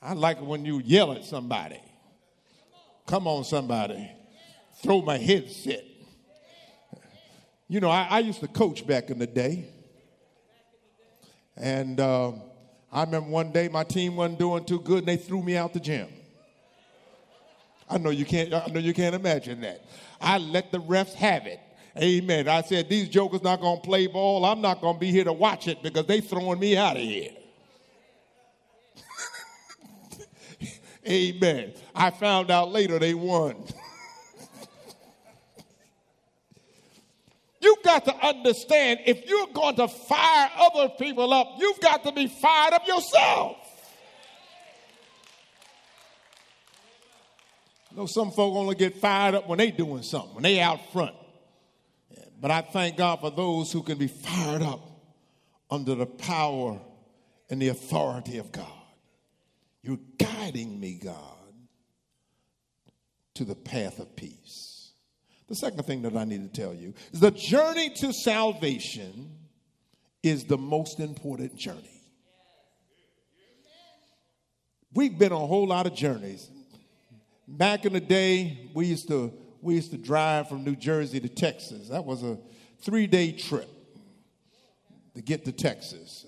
I 0.00 0.14
like 0.14 0.38
it 0.38 0.44
when 0.44 0.64
you 0.64 0.80
yell 0.84 1.12
at 1.12 1.24
somebody. 1.24 1.80
Come 3.06 3.26
on, 3.26 3.44
somebody. 3.44 4.10
Throw 4.82 5.02
my 5.02 5.18
headset. 5.18 5.84
You 7.68 7.80
know, 7.80 7.90
I, 7.90 8.06
I 8.10 8.18
used 8.20 8.40
to 8.40 8.48
coach 8.48 8.86
back 8.86 9.10
in 9.10 9.18
the 9.18 9.26
day. 9.26 9.68
And 11.56 12.00
uh, 12.00 12.32
I 12.90 13.04
remember 13.04 13.30
one 13.30 13.52
day 13.52 13.68
my 13.68 13.84
team 13.84 14.16
wasn't 14.16 14.38
doing 14.38 14.64
too 14.64 14.80
good 14.80 15.00
and 15.00 15.08
they 15.08 15.16
threw 15.16 15.42
me 15.42 15.56
out 15.56 15.72
the 15.72 15.80
gym. 15.80 16.08
I 17.88 17.98
know 17.98 18.10
you 18.10 18.24
can't, 18.24 18.52
I 18.52 18.66
know 18.68 18.80
you 18.80 18.94
can't 18.94 19.14
imagine 19.14 19.60
that. 19.60 19.84
I 20.20 20.38
let 20.38 20.72
the 20.72 20.80
refs 20.80 21.14
have 21.14 21.46
it. 21.46 21.60
Amen. 21.98 22.48
I 22.48 22.62
said, 22.62 22.88
these 22.88 23.08
jokers 23.08 23.42
not 23.42 23.60
to 23.60 23.76
play 23.82 24.06
ball. 24.06 24.46
I'm 24.46 24.62
not 24.62 24.80
to 24.80 24.94
be 24.98 25.10
here 25.10 25.24
to 25.24 25.32
watch 25.32 25.68
it 25.68 25.82
because 25.82 26.06
they 26.06 26.22
throwing 26.22 26.58
me 26.58 26.76
out 26.76 26.96
of 26.96 27.02
here. 27.02 27.32
Amen. 31.06 31.74
I 31.94 32.10
found 32.10 32.50
out 32.50 32.70
later 32.72 32.98
they 32.98 33.12
won. 33.14 33.64
You've 37.62 37.82
got 37.84 38.04
to 38.06 38.26
understand 38.26 39.00
if 39.06 39.28
you're 39.28 39.46
going 39.54 39.76
to 39.76 39.86
fire 39.86 40.50
other 40.58 40.88
people 40.98 41.32
up, 41.32 41.54
you've 41.58 41.80
got 41.80 42.02
to 42.02 42.12
be 42.12 42.26
fired 42.26 42.74
up 42.74 42.86
yourself. 42.88 43.56
I 47.90 47.94
know 47.94 48.06
some 48.06 48.32
folk 48.32 48.56
only 48.56 48.74
get 48.74 48.96
fired 48.96 49.36
up 49.36 49.48
when 49.48 49.58
they 49.58 49.70
doing 49.70 50.02
something, 50.02 50.34
when 50.34 50.42
they 50.42 50.60
out 50.60 50.92
front. 50.92 51.14
But 52.40 52.50
I 52.50 52.62
thank 52.62 52.96
God 52.96 53.20
for 53.20 53.30
those 53.30 53.70
who 53.70 53.82
can 53.84 53.96
be 53.96 54.08
fired 54.08 54.62
up 54.62 54.80
under 55.70 55.94
the 55.94 56.06
power 56.06 56.80
and 57.48 57.62
the 57.62 57.68
authority 57.68 58.38
of 58.38 58.50
God. 58.50 58.66
You're 59.82 60.00
guiding 60.18 60.80
me, 60.80 60.94
God, 60.94 61.36
to 63.34 63.44
the 63.44 63.54
path 63.54 64.00
of 64.00 64.16
peace. 64.16 64.71
The 65.52 65.56
second 65.56 65.82
thing 65.82 66.00
that 66.00 66.16
I 66.16 66.24
need 66.24 66.50
to 66.50 66.60
tell 66.62 66.72
you 66.72 66.94
is 67.12 67.20
the 67.20 67.30
journey 67.30 67.90
to 67.96 68.14
salvation 68.14 69.36
is 70.22 70.44
the 70.44 70.56
most 70.56 70.98
important 70.98 71.54
journey. 71.56 72.00
We've 74.94 75.18
been 75.18 75.30
on 75.30 75.42
a 75.42 75.46
whole 75.46 75.66
lot 75.66 75.86
of 75.86 75.94
journeys. 75.94 76.50
Back 77.46 77.84
in 77.84 77.92
the 77.92 78.00
day, 78.00 78.70
we 78.72 78.86
used 78.86 79.08
to 79.08 79.30
we 79.60 79.74
used 79.74 79.90
to 79.90 79.98
drive 79.98 80.48
from 80.48 80.64
New 80.64 80.74
Jersey 80.74 81.20
to 81.20 81.28
Texas. 81.28 81.90
That 81.90 82.06
was 82.06 82.22
a 82.22 82.38
three-day 82.80 83.32
trip 83.32 83.68
to 85.14 85.20
get 85.20 85.44
to 85.44 85.52
Texas. 85.52 86.24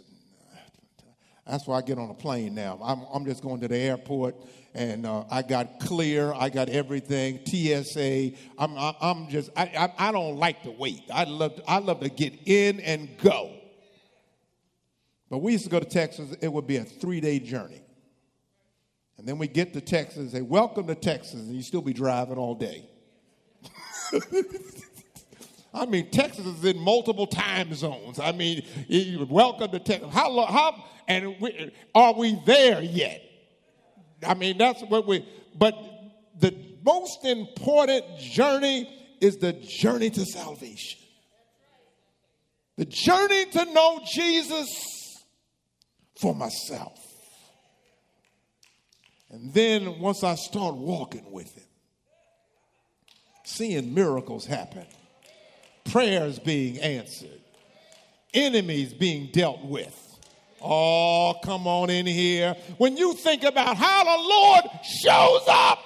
That's 1.46 1.66
why 1.66 1.78
I 1.78 1.80
get 1.80 1.96
on 1.96 2.10
a 2.10 2.14
plane 2.14 2.54
now. 2.54 2.78
I'm, 2.82 3.06
I'm 3.10 3.24
just 3.24 3.42
going 3.42 3.62
to 3.62 3.68
the 3.68 3.78
airport 3.78 4.34
and 4.74 5.06
uh, 5.06 5.24
I 5.30 5.42
got 5.42 5.78
clear. 5.78 6.32
I 6.32 6.48
got 6.48 6.68
everything. 6.68 7.40
TSA. 7.46 8.32
I'm, 8.58 8.76
I'm 8.76 9.28
just, 9.28 9.50
I, 9.56 9.92
I, 9.98 10.08
I 10.08 10.12
don't 10.12 10.36
like 10.36 10.64
to 10.64 10.72
wait. 10.72 11.02
I 11.12 11.24
love, 11.24 11.56
to, 11.56 11.70
I 11.70 11.78
love 11.78 12.00
to 12.00 12.08
get 12.08 12.34
in 12.46 12.80
and 12.80 13.08
go. 13.18 13.52
But 15.30 15.38
we 15.38 15.52
used 15.52 15.64
to 15.64 15.70
go 15.70 15.78
to 15.78 15.86
Texas. 15.86 16.34
It 16.40 16.52
would 16.52 16.66
be 16.66 16.76
a 16.76 16.84
three 16.84 17.20
day 17.20 17.38
journey. 17.38 17.82
And 19.16 19.28
then 19.28 19.38
we 19.38 19.46
get 19.46 19.72
to 19.74 19.80
Texas 19.80 20.18
and 20.18 20.30
say, 20.30 20.42
Welcome 20.42 20.88
to 20.88 20.94
Texas. 20.94 21.34
And 21.34 21.54
you 21.54 21.62
still 21.62 21.82
be 21.82 21.92
driving 21.92 22.36
all 22.36 22.54
day. 22.54 22.88
I 25.72 25.86
mean, 25.86 26.10
Texas 26.10 26.46
is 26.46 26.64
in 26.64 26.78
multiple 26.78 27.26
time 27.26 27.74
zones. 27.74 28.20
I 28.20 28.32
mean, 28.32 28.64
welcome 29.28 29.70
to 29.70 29.78
Texas. 29.78 30.12
How 30.12 30.30
long? 30.30 30.52
How 30.52 30.84
and 31.08 31.36
we, 31.40 31.72
are 31.94 32.14
we 32.14 32.40
there 32.44 32.80
yet? 32.82 33.22
I 34.24 34.34
mean, 34.34 34.58
that's 34.58 34.82
what 34.82 35.06
we. 35.06 35.26
But 35.54 35.74
the 36.38 36.54
most 36.84 37.24
important 37.24 38.18
journey 38.18 38.88
is 39.20 39.38
the 39.38 39.52
journey 39.52 40.10
to 40.10 40.24
salvation. 40.24 41.00
The 42.76 42.84
journey 42.84 43.46
to 43.46 43.64
know 43.66 44.00
Jesus 44.12 44.68
for 46.20 46.34
myself. 46.34 46.98
And 49.30 49.52
then 49.52 50.00
once 50.00 50.22
I 50.22 50.34
start 50.34 50.74
walking 50.74 51.30
with 51.30 51.54
Him, 51.54 51.64
seeing 53.44 53.94
miracles 53.94 54.46
happen 54.46 54.86
prayers 55.84 56.38
being 56.38 56.78
answered, 56.80 57.40
enemies 58.32 58.92
being 58.92 59.30
dealt 59.32 59.64
with. 59.64 60.00
Oh, 60.66 61.34
come 61.44 61.66
on 61.66 61.90
in 61.90 62.06
here. 62.06 62.56
When 62.78 62.96
you 62.96 63.12
think 63.12 63.44
about 63.44 63.76
how 63.76 64.02
the 64.04 64.22
Lord 64.22 64.64
shows 64.82 65.42
up 65.46 65.78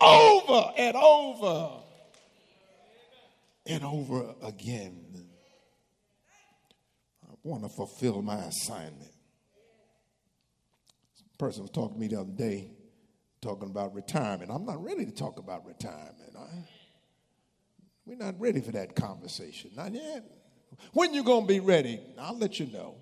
over 0.00 0.72
and 0.76 0.96
over 0.96 1.70
and 3.66 3.84
over 3.84 4.34
again, 4.42 5.28
I 7.24 7.34
want 7.44 7.62
to 7.62 7.68
fulfill 7.68 8.22
my 8.22 8.38
assignment. 8.38 9.12
Person 11.38 11.62
was 11.62 11.70
talking 11.70 11.94
to 11.94 12.00
me 12.00 12.08
the 12.08 12.20
other 12.20 12.32
day, 12.32 12.72
talking 13.40 13.70
about 13.70 13.94
retirement. 13.94 14.50
I'm 14.50 14.66
not 14.66 14.82
ready 14.82 15.04
to 15.04 15.12
talk 15.12 15.38
about 15.38 15.64
retirement. 15.64 16.34
I, 16.36 16.64
we're 18.04 18.16
not 18.16 18.40
ready 18.40 18.60
for 18.60 18.72
that 18.72 18.96
conversation. 18.96 19.70
Not 19.76 19.94
yet. 19.94 20.24
When 20.92 21.14
you 21.14 21.22
to 21.22 21.46
be 21.46 21.60
ready? 21.60 22.00
I'll 22.18 22.36
let 22.36 22.58
you 22.58 22.66
know. 22.66 22.96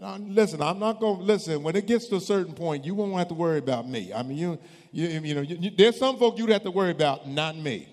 Listen, 0.00 0.62
I'm 0.62 0.78
not 0.78 1.00
going 1.00 1.18
to 1.18 1.22
listen. 1.22 1.62
When 1.62 1.76
it 1.76 1.86
gets 1.86 2.08
to 2.08 2.16
a 2.16 2.20
certain 2.20 2.54
point, 2.54 2.84
you 2.84 2.94
won't 2.94 3.14
have 3.14 3.28
to 3.28 3.34
worry 3.34 3.58
about 3.58 3.88
me. 3.88 4.12
I 4.12 4.22
mean, 4.22 4.38
you, 4.38 4.58
you, 4.92 5.06
you 5.06 5.34
know, 5.34 5.40
you, 5.42 5.70
there's 5.76 5.98
some 5.98 6.18
folk 6.18 6.38
you'd 6.38 6.50
have 6.50 6.64
to 6.64 6.70
worry 6.70 6.90
about, 6.90 7.28
not 7.28 7.56
me. 7.56 7.88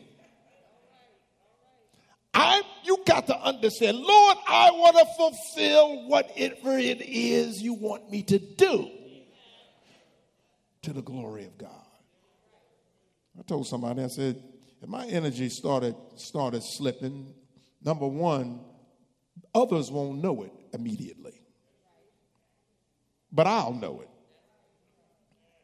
I, 2.33 2.63
you 2.83 2.97
got 3.05 3.27
to 3.27 3.39
understand, 3.39 3.97
Lord, 3.97 4.37
I 4.47 4.71
want 4.71 4.97
to 4.97 5.05
fulfill 5.17 6.07
whatever 6.07 6.77
it 6.77 7.01
is 7.01 7.61
you 7.61 7.75
want 7.75 8.09
me 8.09 8.23
to 8.23 8.39
do 8.39 8.89
to 10.81 10.93
the 10.93 11.01
glory 11.01 11.45
of 11.45 11.57
God. 11.57 11.69
I 13.37 13.43
told 13.43 13.67
somebody, 13.67 14.03
I 14.03 14.07
said, 14.07 14.41
if 14.81 14.89
my 14.89 15.05
energy 15.05 15.49
started 15.49 15.95
started 16.15 16.61
slipping, 16.63 17.33
number 17.83 18.07
one, 18.07 18.61
others 19.55 19.91
won't 19.91 20.21
know 20.21 20.43
it 20.43 20.51
immediately. 20.73 21.42
But 23.33 23.47
I'll 23.47 23.73
know 23.73 24.01
it. 24.01 24.09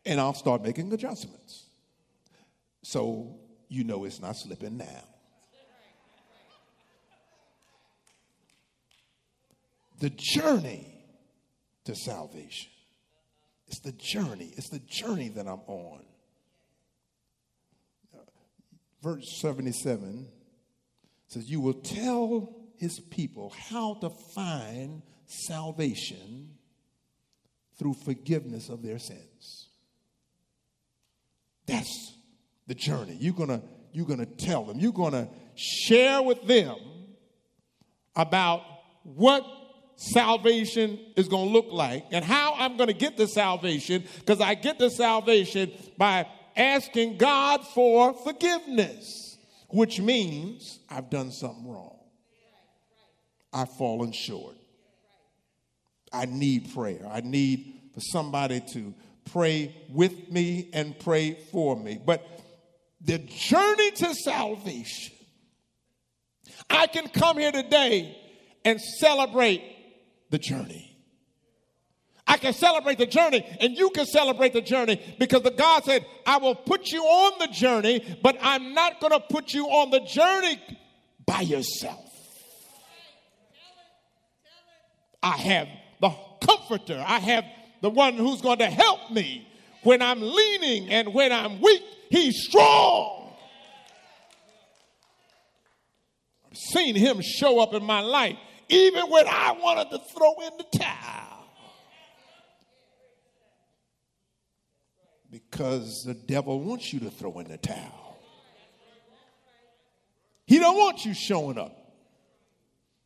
And 0.05 0.19
I'll 0.19 0.34
start 0.34 0.63
making 0.63 0.91
adjustments. 0.91 1.67
So 2.82 3.36
you 3.67 3.84
know 3.84 4.05
it's 4.05 4.19
not 4.19 4.36
slipping 4.36 4.77
now. 4.77 5.03
The 9.99 10.10
journey 10.10 10.88
to 11.86 11.95
salvation. 11.95 12.71
It's 13.67 13.82
the 13.82 13.91
journey. 13.91 14.53
It's 14.55 14.69
the 14.69 14.79
journey 14.79 15.29
that 15.29 15.45
I'm 15.45 15.62
on. 15.67 16.01
Verse 19.03 19.39
77 19.41 20.27
says, 21.27 21.49
You 21.49 21.62
will 21.62 21.73
tell 21.73 22.55
his 22.77 22.99
people 22.99 23.53
how 23.69 23.95
to 23.95 24.10
find 24.10 25.01
salvation 25.25 26.55
through 27.80 27.94
forgiveness 27.94 28.70
of 28.70 28.84
their 28.84 29.00
sins. 29.00 29.70
That's 31.65 32.13
the 32.68 32.76
journey. 32.76 33.18
You're 33.20 33.34
gonna, 33.34 33.63
you're 33.94 34.06
gonna 34.06 34.26
tell 34.28 34.65
them, 34.65 34.80
you're 34.80 34.92
gonna 34.92 35.30
share 35.56 36.22
with 36.22 36.46
them 36.46 36.76
about 38.15 38.62
what 39.04 39.46
salvation 40.00 40.98
is 41.18 41.28
going 41.28 41.48
to 41.48 41.54
look 41.54 41.68
like 41.72 42.06
and 42.12 42.24
how 42.24 42.54
I'm 42.58 42.78
going 42.78 42.88
to 42.88 42.94
get 42.94 43.18
the 43.18 43.28
salvation 43.28 44.06
because 44.20 44.39
I 44.39 44.54
get 44.54 44.80
the 44.80 44.89
salvation 44.89 45.72
by 45.98 46.26
asking 46.56 47.18
God 47.18 47.65
for 47.68 48.13
forgiveness, 48.13 49.38
which 49.70 50.00
means 50.00 50.80
I've 50.89 51.10
done 51.10 51.32
something 51.32 51.68
wrong. 51.68 51.98
I've 53.52 53.72
fallen 53.78 54.12
short. 54.12 54.56
I 56.12 56.26
need 56.26 56.74
prayer. 56.74 57.08
I 57.10 57.22
need 57.22 57.74
for 57.93 58.02
somebody 58.02 58.62
to 58.74 58.93
pray 59.32 59.76
with 59.89 60.32
me 60.32 60.69
and 60.74 60.98
pray 61.00 61.38
for 61.52 61.76
me. 61.76 62.00
But 62.04 62.26
the 63.02 63.19
journey 63.19 63.91
to 63.91 64.13
salvation, 64.13 65.15
I 66.69 66.88
can 66.88 67.08
come 67.08 67.38
here 67.38 67.52
today 67.52 68.17
and 68.65 68.80
celebrate 68.82 69.63
the 70.30 70.38
journey. 70.38 70.86
I 72.28 72.38
can 72.38 72.54
celebrate 72.54 73.00
the 73.00 73.08
journey 73.08 73.43
and 73.60 73.76
you 73.76 73.89
can 73.89 74.06
celebrate 74.06 74.54
the 74.54 74.62
journey 74.62 75.02
because 75.17 75.41
the 75.41 75.52
God 75.52 75.84
said, 75.84 76.06
I 76.28 76.38
will 76.38 76.54
put 76.54 76.91
you 76.91 77.02
on 77.02 77.39
the 77.39 77.48
journey, 77.48 78.19
but 78.22 78.38
I'm 78.39 78.76
not 78.76 79.00
going 79.02 79.13
to 79.13 79.19
put 79.19 79.52
you 79.52 79.65
on 79.65 79.89
the 79.89 80.02
journey 80.02 80.62
by 81.26 81.41
yourself. 81.41 82.06
I 85.24 85.38
have 85.38 85.67
the 86.00 86.12
comforter. 86.42 87.04
I 87.06 87.20
have 87.20 87.46
the 87.82 87.90
one 87.90 88.16
who's 88.16 88.42
going 88.42 88.60
to 88.60 88.70
help 88.70 89.12
me 89.12 89.48
when 89.84 90.02
I'm 90.02 90.22
leaning 90.22 90.90
and 90.90 91.14
when 91.14 91.32
I'm 91.32 91.62
weak. 91.62 91.84
He's 92.10 92.44
strong. 92.46 93.34
I've 96.50 96.58
seen 96.58 96.96
him 96.96 97.22
show 97.22 97.60
up 97.60 97.74
in 97.74 97.84
my 97.84 98.02
life 98.02 98.38
even 98.70 99.10
when 99.10 99.28
I 99.28 99.52
wanted 99.60 99.90
to 99.92 100.00
throw 100.16 100.34
in 100.48 100.58
the 100.58 100.78
towel. 100.78 101.48
Because 105.32 106.04
the 106.06 106.16
devil 106.16 106.60
wants 106.60 106.92
you 106.92 107.00
to 107.02 107.12
throw 107.12 107.38
in 107.40 107.48
the 107.48 107.58
towel. 107.58 108.20
He 110.46 110.58
don't 110.58 110.76
want 110.76 111.06
you 111.06 111.14
showing 111.14 111.60
up. 111.60 111.79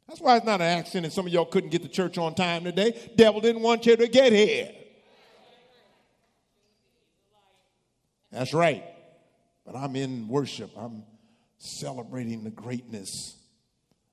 That's 0.07 0.19
why 0.19 0.37
it's 0.37 0.45
not 0.45 0.61
an 0.61 0.67
accident 0.67 1.13
some 1.13 1.25
of 1.25 1.33
y'all 1.33 1.45
couldn't 1.45 1.69
get 1.69 1.81
to 1.83 1.89
church 1.89 2.17
on 2.17 2.35
time 2.35 2.63
today. 2.63 3.11
Devil 3.15 3.41
didn't 3.41 3.61
want 3.61 3.85
you 3.85 3.95
to 3.95 4.07
get 4.07 4.33
here. 4.33 4.71
That's 8.31 8.53
right. 8.53 8.83
But 9.65 9.75
I'm 9.75 9.95
in 9.95 10.27
worship. 10.27 10.71
I'm 10.75 11.03
celebrating 11.57 12.43
the 12.43 12.49
greatness 12.49 13.35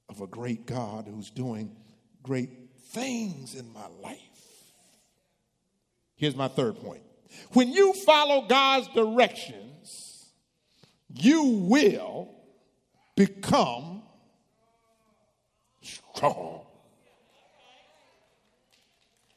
of 0.08 0.20
a 0.20 0.26
great 0.26 0.66
God 0.66 1.06
who's 1.08 1.30
doing 1.30 1.74
great 2.22 2.50
things 2.90 3.54
in 3.54 3.72
my 3.72 3.86
life. 4.02 4.18
Here's 6.16 6.36
my 6.36 6.48
third 6.48 6.76
point. 6.76 7.02
When 7.52 7.72
you 7.72 7.92
follow 7.92 8.46
God's 8.46 8.88
directions, 8.88 10.26
you 11.14 11.44
will 11.44 12.28
become 13.16 13.99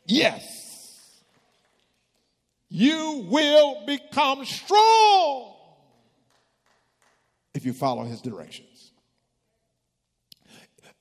Yes. 0.06 1.22
You 2.70 3.28
will 3.30 3.86
become 3.86 4.46
strong 4.46 5.54
if 7.54 7.66
you 7.66 7.74
follow 7.74 8.04
his 8.04 8.22
directions. 8.22 8.92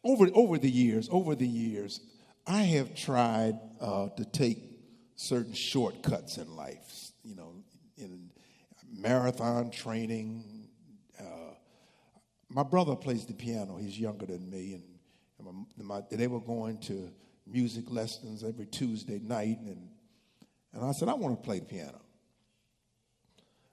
Over, 0.05 0.29
over 0.35 0.59
the 0.59 0.71
years, 0.71 1.09
over 1.11 1.35
the 1.35 1.47
years, 1.47 2.01
I 2.47 2.62
have 2.62 2.95
tried 2.95 3.59
uh, 3.81 4.09
to 4.16 4.25
take 4.25 4.59
certain 5.16 5.55
shortcuts 5.55 6.38
in 6.38 6.55
life, 6.57 7.12
you 7.23 7.37
know, 7.37 7.55
in 7.97 8.31
marathon 8.92 9.71
training. 9.71 10.68
Uh, 11.18 11.55
my 12.49 12.64
brother 12.64 12.97
plays 12.97 13.27
the 13.27 13.35
piano. 13.35 13.77
He's 13.77 13.99
younger 13.99 14.27
than 14.27 14.51
me, 14.51 14.75
and 14.75 14.83
my, 15.77 16.03
they 16.11 16.27
were 16.27 16.41
going 16.41 16.79
to 16.79 17.11
music 17.47 17.85
lessons 17.88 18.45
every 18.45 18.67
Tuesday 18.67 19.21
night, 19.21 19.59
and 19.61 19.88
and 20.73 20.85
I 20.85 20.93
said 20.93 21.09
I 21.09 21.15
want 21.15 21.38
to 21.38 21.45
play 21.45 21.59
the 21.59 21.67
piano. 21.67 22.01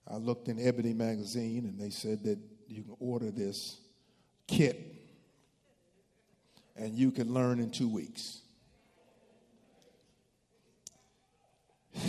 I 0.08 0.18
looked 0.18 0.48
in 0.48 0.60
Ebony 0.60 0.94
magazine, 0.94 1.66
and 1.66 1.80
they 1.80 1.92
said 1.92 2.24
that 2.24 2.40
you 2.68 2.84
can 2.84 2.96
order 3.00 3.32
this 3.32 3.80
kit, 4.48 4.96
and 6.76 6.98
you 6.98 7.12
can 7.12 7.34
learn 7.34 7.60
in 7.60 7.70
two 7.70 7.88
weeks. 7.88 8.42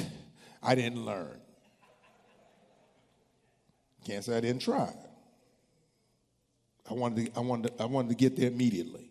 I 0.63 0.75
didn't 0.75 1.05
learn. 1.05 1.39
Can't 4.05 4.25
say 4.25 4.37
I 4.37 4.41
didn't 4.41 4.63
try. 4.63 4.93
I 6.89 6.95
wanted 6.95 7.27
to, 7.27 7.39
I 7.39 7.41
wanted 7.41 7.77
to, 7.77 7.83
I 7.83 7.87
wanted 7.87 8.09
to 8.09 8.15
get 8.15 8.37
there 8.37 8.49
immediately 8.49 9.10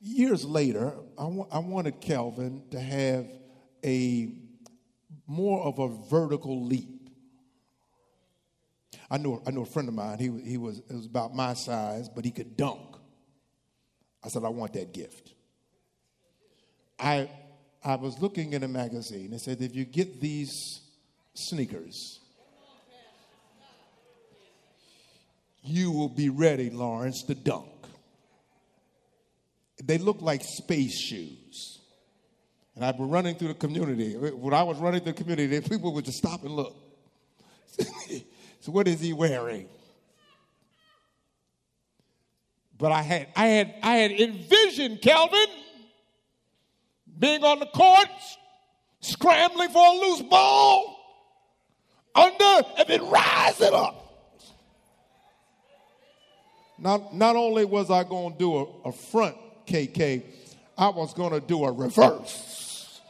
years 0.00 0.44
later, 0.44 0.92
I, 1.18 1.58
wanted 1.58 2.00
Calvin 2.00 2.62
to 2.70 2.80
have 2.80 3.26
a 3.84 4.32
more 5.26 5.62
of 5.62 5.78
a 5.78 5.88
vertical 6.08 6.64
leap. 6.64 7.10
I 9.10 9.18
know, 9.18 9.42
I 9.46 9.50
know 9.50 9.62
a 9.62 9.66
friend 9.66 9.88
of 9.88 9.94
mine, 9.94 10.18
he, 10.18 10.30
he 10.42 10.58
was, 10.58 10.78
it 10.78 10.94
was 10.94 11.06
about 11.06 11.34
my 11.34 11.54
size, 11.54 12.08
but 12.08 12.24
he 12.24 12.30
could 12.30 12.56
dunk. 12.56 12.80
I 14.22 14.28
said, 14.28 14.44
I 14.44 14.48
want 14.48 14.74
that 14.74 14.92
gift. 14.92 15.34
I, 16.98 17.30
I 17.84 17.94
was 17.96 18.20
looking 18.20 18.52
in 18.52 18.62
a 18.64 18.68
magazine 18.68 19.30
and 19.30 19.40
said, 19.40 19.62
if 19.62 19.74
you 19.74 19.84
get 19.84 20.20
these 20.20 20.80
sneakers, 21.34 22.20
you 25.62 25.90
will 25.92 26.08
be 26.08 26.28
ready, 26.28 26.70
Lawrence, 26.70 27.22
to 27.24 27.34
dunk 27.34 27.77
they 29.84 29.98
look 29.98 30.20
like 30.20 30.42
space 30.44 30.96
shoes. 30.98 31.80
And 32.74 32.84
I've 32.84 32.96
been 32.96 33.10
running 33.10 33.34
through 33.34 33.48
the 33.48 33.54
community. 33.54 34.14
When 34.14 34.54
I 34.54 34.62
was 34.62 34.78
running 34.78 35.00
through 35.00 35.12
the 35.12 35.22
community, 35.22 35.60
people 35.68 35.92
would 35.94 36.04
just 36.04 36.18
stop 36.18 36.42
and 36.44 36.52
look. 36.52 36.76
so 38.60 38.72
what 38.72 38.86
is 38.86 39.00
he 39.00 39.12
wearing? 39.12 39.68
But 42.76 42.92
I 42.92 43.02
had 43.02 43.28
I 43.34 43.46
had 43.46 43.74
I 43.82 43.96
had 43.96 44.12
envisioned 44.12 45.02
Kelvin 45.02 45.48
being 47.18 47.42
on 47.42 47.58
the 47.58 47.66
court, 47.66 48.08
scrambling 49.00 49.70
for 49.70 49.84
a 49.84 49.92
loose 49.98 50.22
ball, 50.22 50.96
under 52.14 52.68
and 52.78 52.88
then 52.88 53.10
rising 53.10 53.74
up. 53.74 54.04
Not, 56.80 57.12
not 57.12 57.34
only 57.34 57.64
was 57.64 57.90
I 57.90 58.04
going 58.04 58.34
to 58.34 58.38
do 58.38 58.56
a, 58.56 58.88
a 58.90 58.92
front 58.92 59.36
KK, 59.68 60.22
I 60.76 60.88
was 60.88 61.14
going 61.14 61.32
to 61.32 61.40
do 61.40 61.64
a 61.64 61.72
reverse. 61.72 63.00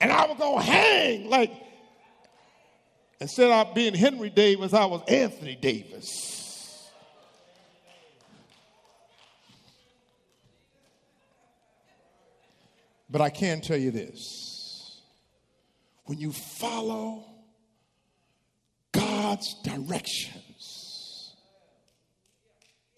And 0.00 0.12
I 0.12 0.26
was 0.26 0.38
going 0.38 0.58
to 0.58 0.64
hang 0.64 1.28
like, 1.28 1.52
instead 3.20 3.50
of 3.50 3.74
being 3.74 3.94
Henry 3.94 4.30
Davis, 4.30 4.72
I 4.72 4.84
was 4.84 5.02
Anthony 5.08 5.56
Davis. 5.56 6.38
But 13.10 13.22
I 13.22 13.30
can 13.30 13.60
tell 13.60 13.78
you 13.78 13.90
this 13.90 15.00
when 16.04 16.18
you 16.18 16.32
follow 16.32 17.24
God's 18.92 19.54
direction, 19.62 20.40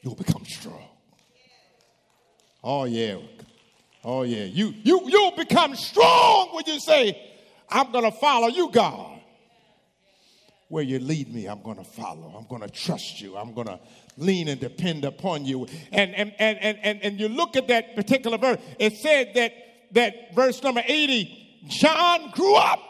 you'll 0.03 0.15
become 0.15 0.45
strong. 0.45 0.89
Oh 2.63 2.85
yeah. 2.85 3.17
Oh 4.05 4.23
yeah. 4.23 4.45
You 4.45 4.75
you 4.83 5.03
you'll 5.07 5.37
become 5.37 5.75
strong 5.77 6.51
when 6.53 6.65
you 6.67 6.81
say, 6.81 7.21
I'm 7.69 7.93
gonna 7.93 8.13
follow 8.13 8.49
you, 8.49 8.71
God. 8.71 9.21
where 10.71 10.85
you 10.85 11.01
lead 11.01 11.35
me, 11.35 11.47
I'm 11.47 11.63
going 11.63 11.77
to 11.79 11.85
follow. 11.85 12.33
I'm 12.39 12.47
going 12.47 12.63
to 12.63 12.69
trust 12.71 13.21
you. 13.21 13.37
I'm 13.37 13.53
going 13.55 13.67
to 13.67 13.81
lean 14.17 14.47
and 14.47 14.61
depend 14.61 15.05
upon 15.05 15.45
you. 15.45 15.67
And, 15.91 16.15
and, 16.15 16.33
and, 16.39 16.59
and, 16.59 16.79
and, 16.83 17.03
and 17.03 17.21
you 17.21 17.29
look 17.29 17.57
at 17.57 17.67
that 17.69 17.97
particular 17.97 18.39
verse, 18.39 18.59
it 18.79 18.95
said 18.97 19.33
that, 19.35 19.53
that 19.93 20.33
verse 20.35 20.63
number 20.63 20.83
80, 20.87 21.65
John 21.67 22.31
grew 22.31 22.55
up 22.55 22.81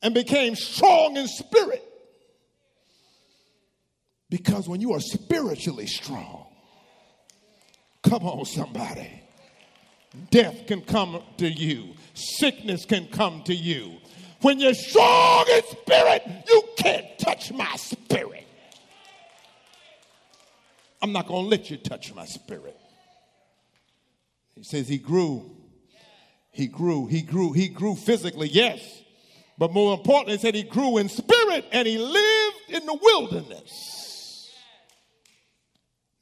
and 0.00 0.14
became 0.14 0.54
strong 0.54 1.16
in 1.16 1.26
spirit. 1.26 1.82
Because 4.34 4.68
when 4.68 4.80
you 4.80 4.92
are 4.94 5.00
spiritually 5.00 5.86
strong, 5.86 6.46
come 8.02 8.24
on, 8.24 8.44
somebody, 8.44 9.22
death 10.32 10.66
can 10.66 10.80
come 10.80 11.22
to 11.36 11.48
you, 11.48 11.94
sickness 12.14 12.84
can 12.84 13.06
come 13.06 13.44
to 13.44 13.54
you. 13.54 13.98
When 14.40 14.58
you're 14.58 14.74
strong 14.74 15.46
in 15.54 15.62
spirit, 15.62 16.22
you 16.48 16.64
can't 16.76 17.16
touch 17.16 17.52
my 17.52 17.76
spirit. 17.76 18.44
I'm 21.00 21.12
not 21.12 21.28
going 21.28 21.44
to 21.44 21.48
let 21.48 21.70
you 21.70 21.76
touch 21.76 22.12
my 22.12 22.26
spirit. 22.26 22.76
He 24.56 24.64
says 24.64 24.88
he 24.88 24.98
grew. 24.98 25.48
He 26.50 26.66
grew. 26.66 27.06
He 27.06 27.22
grew. 27.22 27.52
He 27.52 27.68
grew 27.68 27.94
physically, 27.94 28.48
yes. 28.48 28.80
But 29.58 29.72
more 29.72 29.94
importantly, 29.94 30.38
he 30.38 30.40
said 30.40 30.56
he 30.56 30.64
grew 30.64 30.98
in 30.98 31.08
spirit 31.08 31.66
and 31.70 31.86
he 31.86 31.98
lived 31.98 32.56
in 32.70 32.84
the 32.84 32.98
wilderness. 33.00 34.03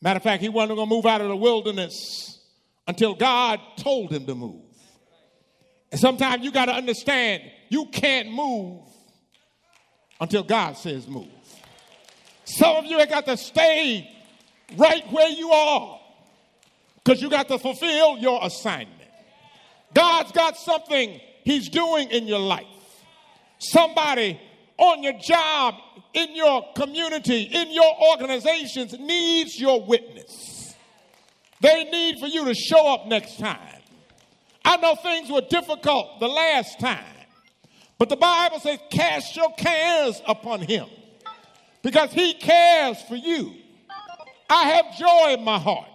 Matter 0.03 0.17
of 0.17 0.25
fact, 0.25 0.43
he 0.43 0.49
wasn't 0.49 0.77
going 0.77 0.89
to 0.89 0.95
move 0.95 1.07
out 1.07 1.21
of 1.21 1.29
the 1.29 1.37
wilderness 1.37 2.41
until 2.89 3.15
God 3.15 3.61
told 3.77 4.11
him 4.11 4.27
to 4.27 4.35
move. 4.35 4.65
And 5.93 6.01
sometimes 6.01 6.45
you 6.45 6.51
got 6.51 6.65
to 6.65 6.73
understand 6.73 7.45
you 7.69 7.87
can't 7.87 8.33
move 8.33 8.81
until 10.21 10.43
God 10.43 10.77
says 10.77 11.07
move. 11.07 11.29
Some 12.45 12.77
of 12.77 12.85
you 12.87 12.99
have 12.99 13.09
got 13.09 13.27
to 13.27 13.37
stay 13.37 14.11
right 14.77 15.11
where 15.13 15.29
you 15.29 15.51
are 15.53 16.01
because 16.97 17.23
you 17.23 17.31
got 17.31 17.47
to 17.49 17.59
fulfill 17.59 18.19
your 18.19 18.41
assignment. 18.43 18.99
God's 19.95 20.33
got 20.33 20.57
something 20.57 21.21
He's 21.45 21.69
doing 21.69 22.11
in 22.11 22.27
your 22.27 22.41
life. 22.41 22.67
Somebody 23.59 24.41
on 24.79 25.03
your 25.03 25.13
job, 25.15 25.75
in 26.15 26.35
your 26.35 26.65
community, 26.75 27.43
in 27.43 27.71
your 27.71 27.95
organizations 28.11 28.99
needs 28.99 29.61
your 29.61 29.85
witness. 29.85 30.75
They 31.61 31.85
need 31.85 32.19
for 32.19 32.27
you 32.27 32.45
to 32.47 32.55
show 32.55 32.93
up 32.93 33.07
next 33.07 33.39
time. 33.39 33.81
I 34.65 34.77
know 34.79 34.95
things 34.97 35.31
were 35.31 35.43
difficult 35.43 36.21
the 36.21 36.29
last 36.29 36.81
time, 36.81 37.05
but 37.99 38.09
the 38.09 38.17
Bible 38.17 38.61
says, 38.61 38.79
cast 38.91 39.37
your 39.37 39.53
cares 39.55 40.21
upon 40.27 40.61
him 40.61 40.87
because 41.83 42.13
he 42.13 42.35
cares 42.35 43.01
for 43.03 43.17
you. 43.17 43.55
I 44.49 44.65
have 44.71 44.99
joy 44.99 45.35
in 45.39 45.45
my 45.45 45.59
heart. 45.59 45.89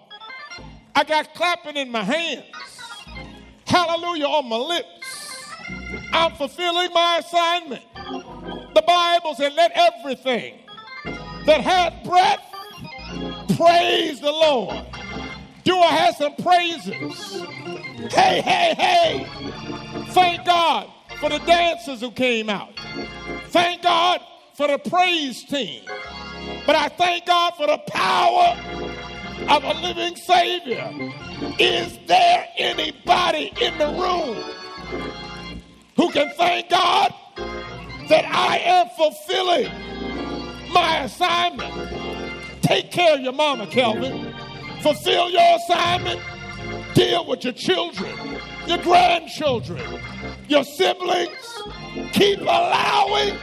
I 0.96 1.04
got 1.04 1.34
clapping 1.36 1.78
in 1.78 1.92
my 1.92 2.04
hands. 2.04 2.46
Hallelujah 3.66 4.26
on 4.26 4.50
my 4.50 4.58
lips. 4.58 4.88
I'm 6.14 6.34
fulfilling 6.36 6.92
my 6.94 7.22
assignment. 7.24 7.84
The 8.78 8.84
Bible 8.84 9.34
said, 9.34 9.54
let 9.56 9.72
everything 9.74 10.60
that 11.48 11.62
hath 11.62 12.04
breath 12.04 12.42
praise 13.58 14.22
the 14.22 14.32
Lord. 14.32 14.86
Do 15.64 15.80
I 15.80 15.88
have 15.88 16.16
some 16.16 16.36
praises? 16.36 17.42
Hey, 18.14 18.40
hey, 18.40 18.76
hey. 18.78 19.28
Thank 20.10 20.46
God 20.46 20.92
for 21.20 21.28
the 21.28 21.40
dancers 21.40 22.02
who 22.02 22.12
came 22.12 22.52
out. 22.52 22.80
Thank 23.48 23.82
God 23.82 24.22
for 24.54 24.68
the 24.68 24.78
praise 24.78 25.44
team. 25.46 25.82
But 26.68 26.76
I 26.76 26.90
thank 26.90 27.26
God 27.26 27.56
for 27.56 27.66
the 27.66 27.80
power 27.88 28.56
of 29.50 29.64
a 29.64 29.74
living 29.82 30.16
Savior. 30.18 30.88
Is 31.58 31.98
there 32.06 32.48
anybody 32.60 33.52
in 33.60 33.76
the 33.80 33.88
room 33.88 34.38
who 35.96 36.12
can 36.12 36.32
thank 36.38 36.70
God 36.70 37.12
that 38.10 38.26
I 38.26 38.58
am 38.60 38.88
fulfilling 38.96 39.72
my 40.74 41.00
assignment? 41.04 41.74
Take 42.62 42.92
care 42.92 43.16
of 43.16 43.22
your 43.22 43.34
mama, 43.34 43.68
Kelvin. 43.68 44.34
Fulfill 44.82 45.30
your 45.30 45.58
assignment. 45.58 46.22
Deal 46.94 47.26
with 47.28 47.44
your 47.44 47.54
children, 47.54 48.12
your 48.66 48.80
grandchildren, 48.80 49.82
your 50.48 50.64
siblings. 50.64 51.62
Keep 52.14 52.42
allowing 52.42 53.38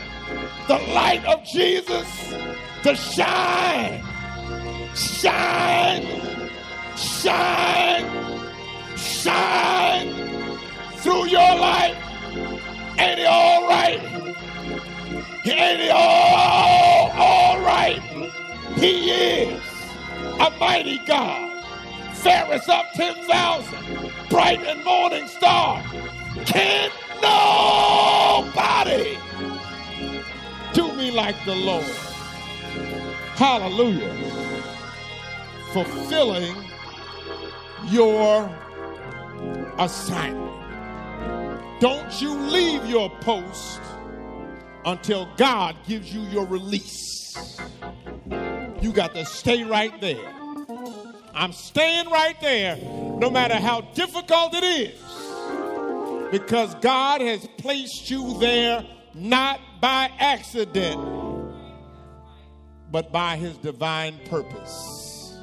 the 0.68 0.78
light 0.92 1.24
of 1.26 1.44
Jesus 1.44 2.06
to 2.82 2.94
shine, 2.94 4.02
shine, 4.94 6.06
shine, 6.96 8.04
shine 8.96 10.14
through 10.96 11.26
your 11.26 11.56
life. 11.56 11.96
Ain't 12.98 13.20
it 13.20 13.26
all 13.26 13.68
right? 13.68 14.23
Ain't 15.46 15.90
all, 15.90 17.10
all 17.12 17.60
right? 17.60 18.00
He 18.76 19.10
is 19.10 19.62
a 20.40 20.50
mighty 20.58 20.98
God. 20.98 21.64
Fairest 22.14 22.70
up 22.70 22.86
10,000, 22.94 24.10
bright 24.30 24.60
and 24.64 24.82
morning 24.84 25.28
star. 25.28 25.82
Can 26.46 26.90
nobody 27.20 29.18
do 30.72 30.90
me 30.94 31.10
like 31.10 31.36
the 31.44 31.54
Lord? 31.54 31.84
Hallelujah. 33.36 34.14
Fulfilling 35.74 36.56
your 37.88 38.50
assignment. 39.78 40.54
Don't 41.80 42.22
you 42.22 42.34
leave 42.34 42.86
your 42.86 43.10
post 43.20 43.82
until 44.84 45.28
God 45.36 45.76
gives 45.86 46.12
you 46.12 46.22
your 46.22 46.46
release. 46.46 47.58
You 48.80 48.92
got 48.92 49.14
to 49.14 49.24
stay 49.24 49.64
right 49.64 49.98
there. 50.00 50.32
I'm 51.34 51.52
staying 51.52 52.08
right 52.10 52.40
there 52.40 52.76
no 52.76 53.30
matter 53.30 53.56
how 53.56 53.80
difficult 53.80 54.54
it 54.54 54.64
is 54.64 56.30
because 56.30 56.74
God 56.76 57.20
has 57.20 57.46
placed 57.58 58.10
you 58.10 58.38
there 58.38 58.84
not 59.14 59.60
by 59.80 60.10
accident 60.18 61.00
but 62.90 63.10
by 63.10 63.36
his 63.36 63.56
divine 63.58 64.20
purpose. 64.26 65.36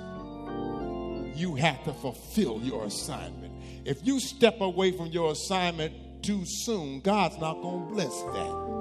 You 1.35 1.55
have 1.55 1.83
to 1.83 1.93
fulfill 1.93 2.61
your 2.61 2.85
assignment. 2.85 3.53
If 3.83 4.05
you 4.05 4.21
step 4.21 4.61
away 4.61 4.91
from 4.91 5.07
your 5.07 5.31
assignment 5.33 6.23
too 6.23 6.43
soon, 6.45 7.01
God's 7.01 7.37
not 7.39 7.61
going 7.61 7.87
to 7.87 7.93
bless 7.93 8.21
that. 8.21 8.80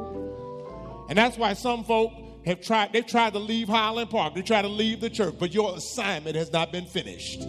And 1.11 1.19
that's 1.19 1.37
why 1.37 1.55
some 1.55 1.83
folk 1.83 2.13
have 2.47 2.61
tried, 2.61 2.93
they've 2.93 3.05
tried 3.05 3.33
to 3.33 3.41
leave 3.41 3.69
Highland 3.69 4.11
Park, 4.11 4.37
they 4.37 4.43
try 4.43 4.63
to 4.63 4.69
leave 4.69 5.01
the 5.01 5.11
church, 5.11 5.35
but 5.41 5.53
your 5.53 5.77
assignment 5.77 6.37
has 6.37 6.53
not 6.53 6.71
been 6.71 6.87
finished. 6.87 7.41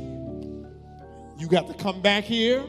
You 1.38 1.48
got 1.48 1.68
to 1.68 1.76
come 1.76 2.02
back 2.02 2.24
here. 2.24 2.66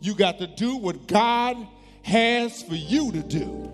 You 0.00 0.14
got 0.14 0.38
to 0.40 0.46
do 0.46 0.76
what 0.76 1.08
God 1.08 1.56
has 2.02 2.62
for 2.62 2.74
you 2.74 3.12
to 3.12 3.22
do. 3.22 3.70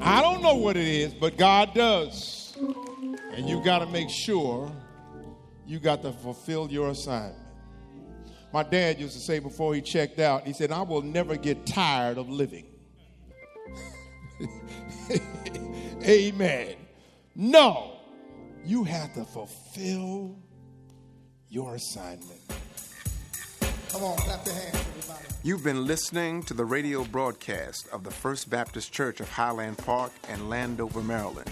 I 0.00 0.20
don't 0.20 0.42
know 0.42 0.56
what 0.56 0.76
it 0.76 0.88
is, 0.88 1.14
but 1.14 1.36
God 1.36 1.72
does. 1.72 2.56
And 2.56 3.48
you 3.48 3.62
got 3.62 3.78
to 3.78 3.86
make 3.86 4.10
sure 4.10 4.70
you 5.64 5.78
got 5.78 6.02
to 6.02 6.12
fulfill 6.12 6.68
your 6.70 6.88
assignment. 6.88 7.38
My 8.52 8.64
dad 8.64 8.98
used 8.98 9.14
to 9.14 9.20
say 9.20 9.38
before 9.38 9.76
he 9.76 9.80
checked 9.80 10.18
out, 10.18 10.44
he 10.44 10.52
said, 10.52 10.72
I 10.72 10.82
will 10.82 11.02
never 11.02 11.36
get 11.36 11.66
tired 11.66 12.18
of 12.18 12.28
living. 12.28 12.66
Amen. 16.04 16.74
No, 17.34 17.98
you 18.64 18.84
have 18.84 19.12
to 19.14 19.24
fulfill 19.24 20.36
your 21.48 21.74
assignment. 21.74 22.40
Come 23.90 24.02
on, 24.02 24.16
clap 24.18 24.44
your 24.44 24.54
hands, 24.54 24.74
everybody. 24.74 25.24
You've 25.42 25.64
been 25.64 25.86
listening 25.86 26.42
to 26.44 26.54
the 26.54 26.64
radio 26.64 27.04
broadcast 27.04 27.88
of 27.92 28.04
the 28.04 28.10
First 28.10 28.50
Baptist 28.50 28.92
Church 28.92 29.20
of 29.20 29.30
Highland 29.30 29.78
Park 29.78 30.12
and 30.28 30.50
Landover, 30.50 31.02
Maryland. 31.02 31.50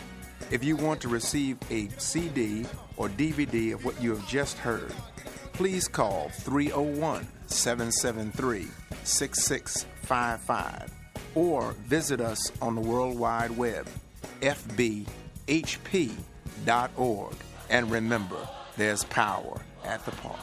If 0.50 0.64
you 0.64 0.76
want 0.76 1.00
to 1.02 1.08
receive 1.08 1.56
a 1.70 1.88
CD 1.98 2.66
or 2.96 3.08
DVD 3.08 3.72
of 3.72 3.84
what 3.84 4.00
you 4.02 4.14
have 4.14 4.26
just 4.28 4.58
heard, 4.58 4.92
please 5.52 5.88
call 5.88 6.28
301 6.30 7.26
773 7.46 8.66
6655 9.04 11.03
or 11.34 11.72
visit 11.86 12.20
us 12.20 12.52
on 12.60 12.74
the 12.74 12.80
World 12.80 13.18
Wide 13.18 13.56
Web, 13.56 13.86
fbhp.org. 14.40 15.06
And 17.70 17.90
remember, 17.90 18.48
there's 18.76 19.04
power 19.04 19.60
at 19.84 20.04
the 20.04 20.12
park. 20.12 20.38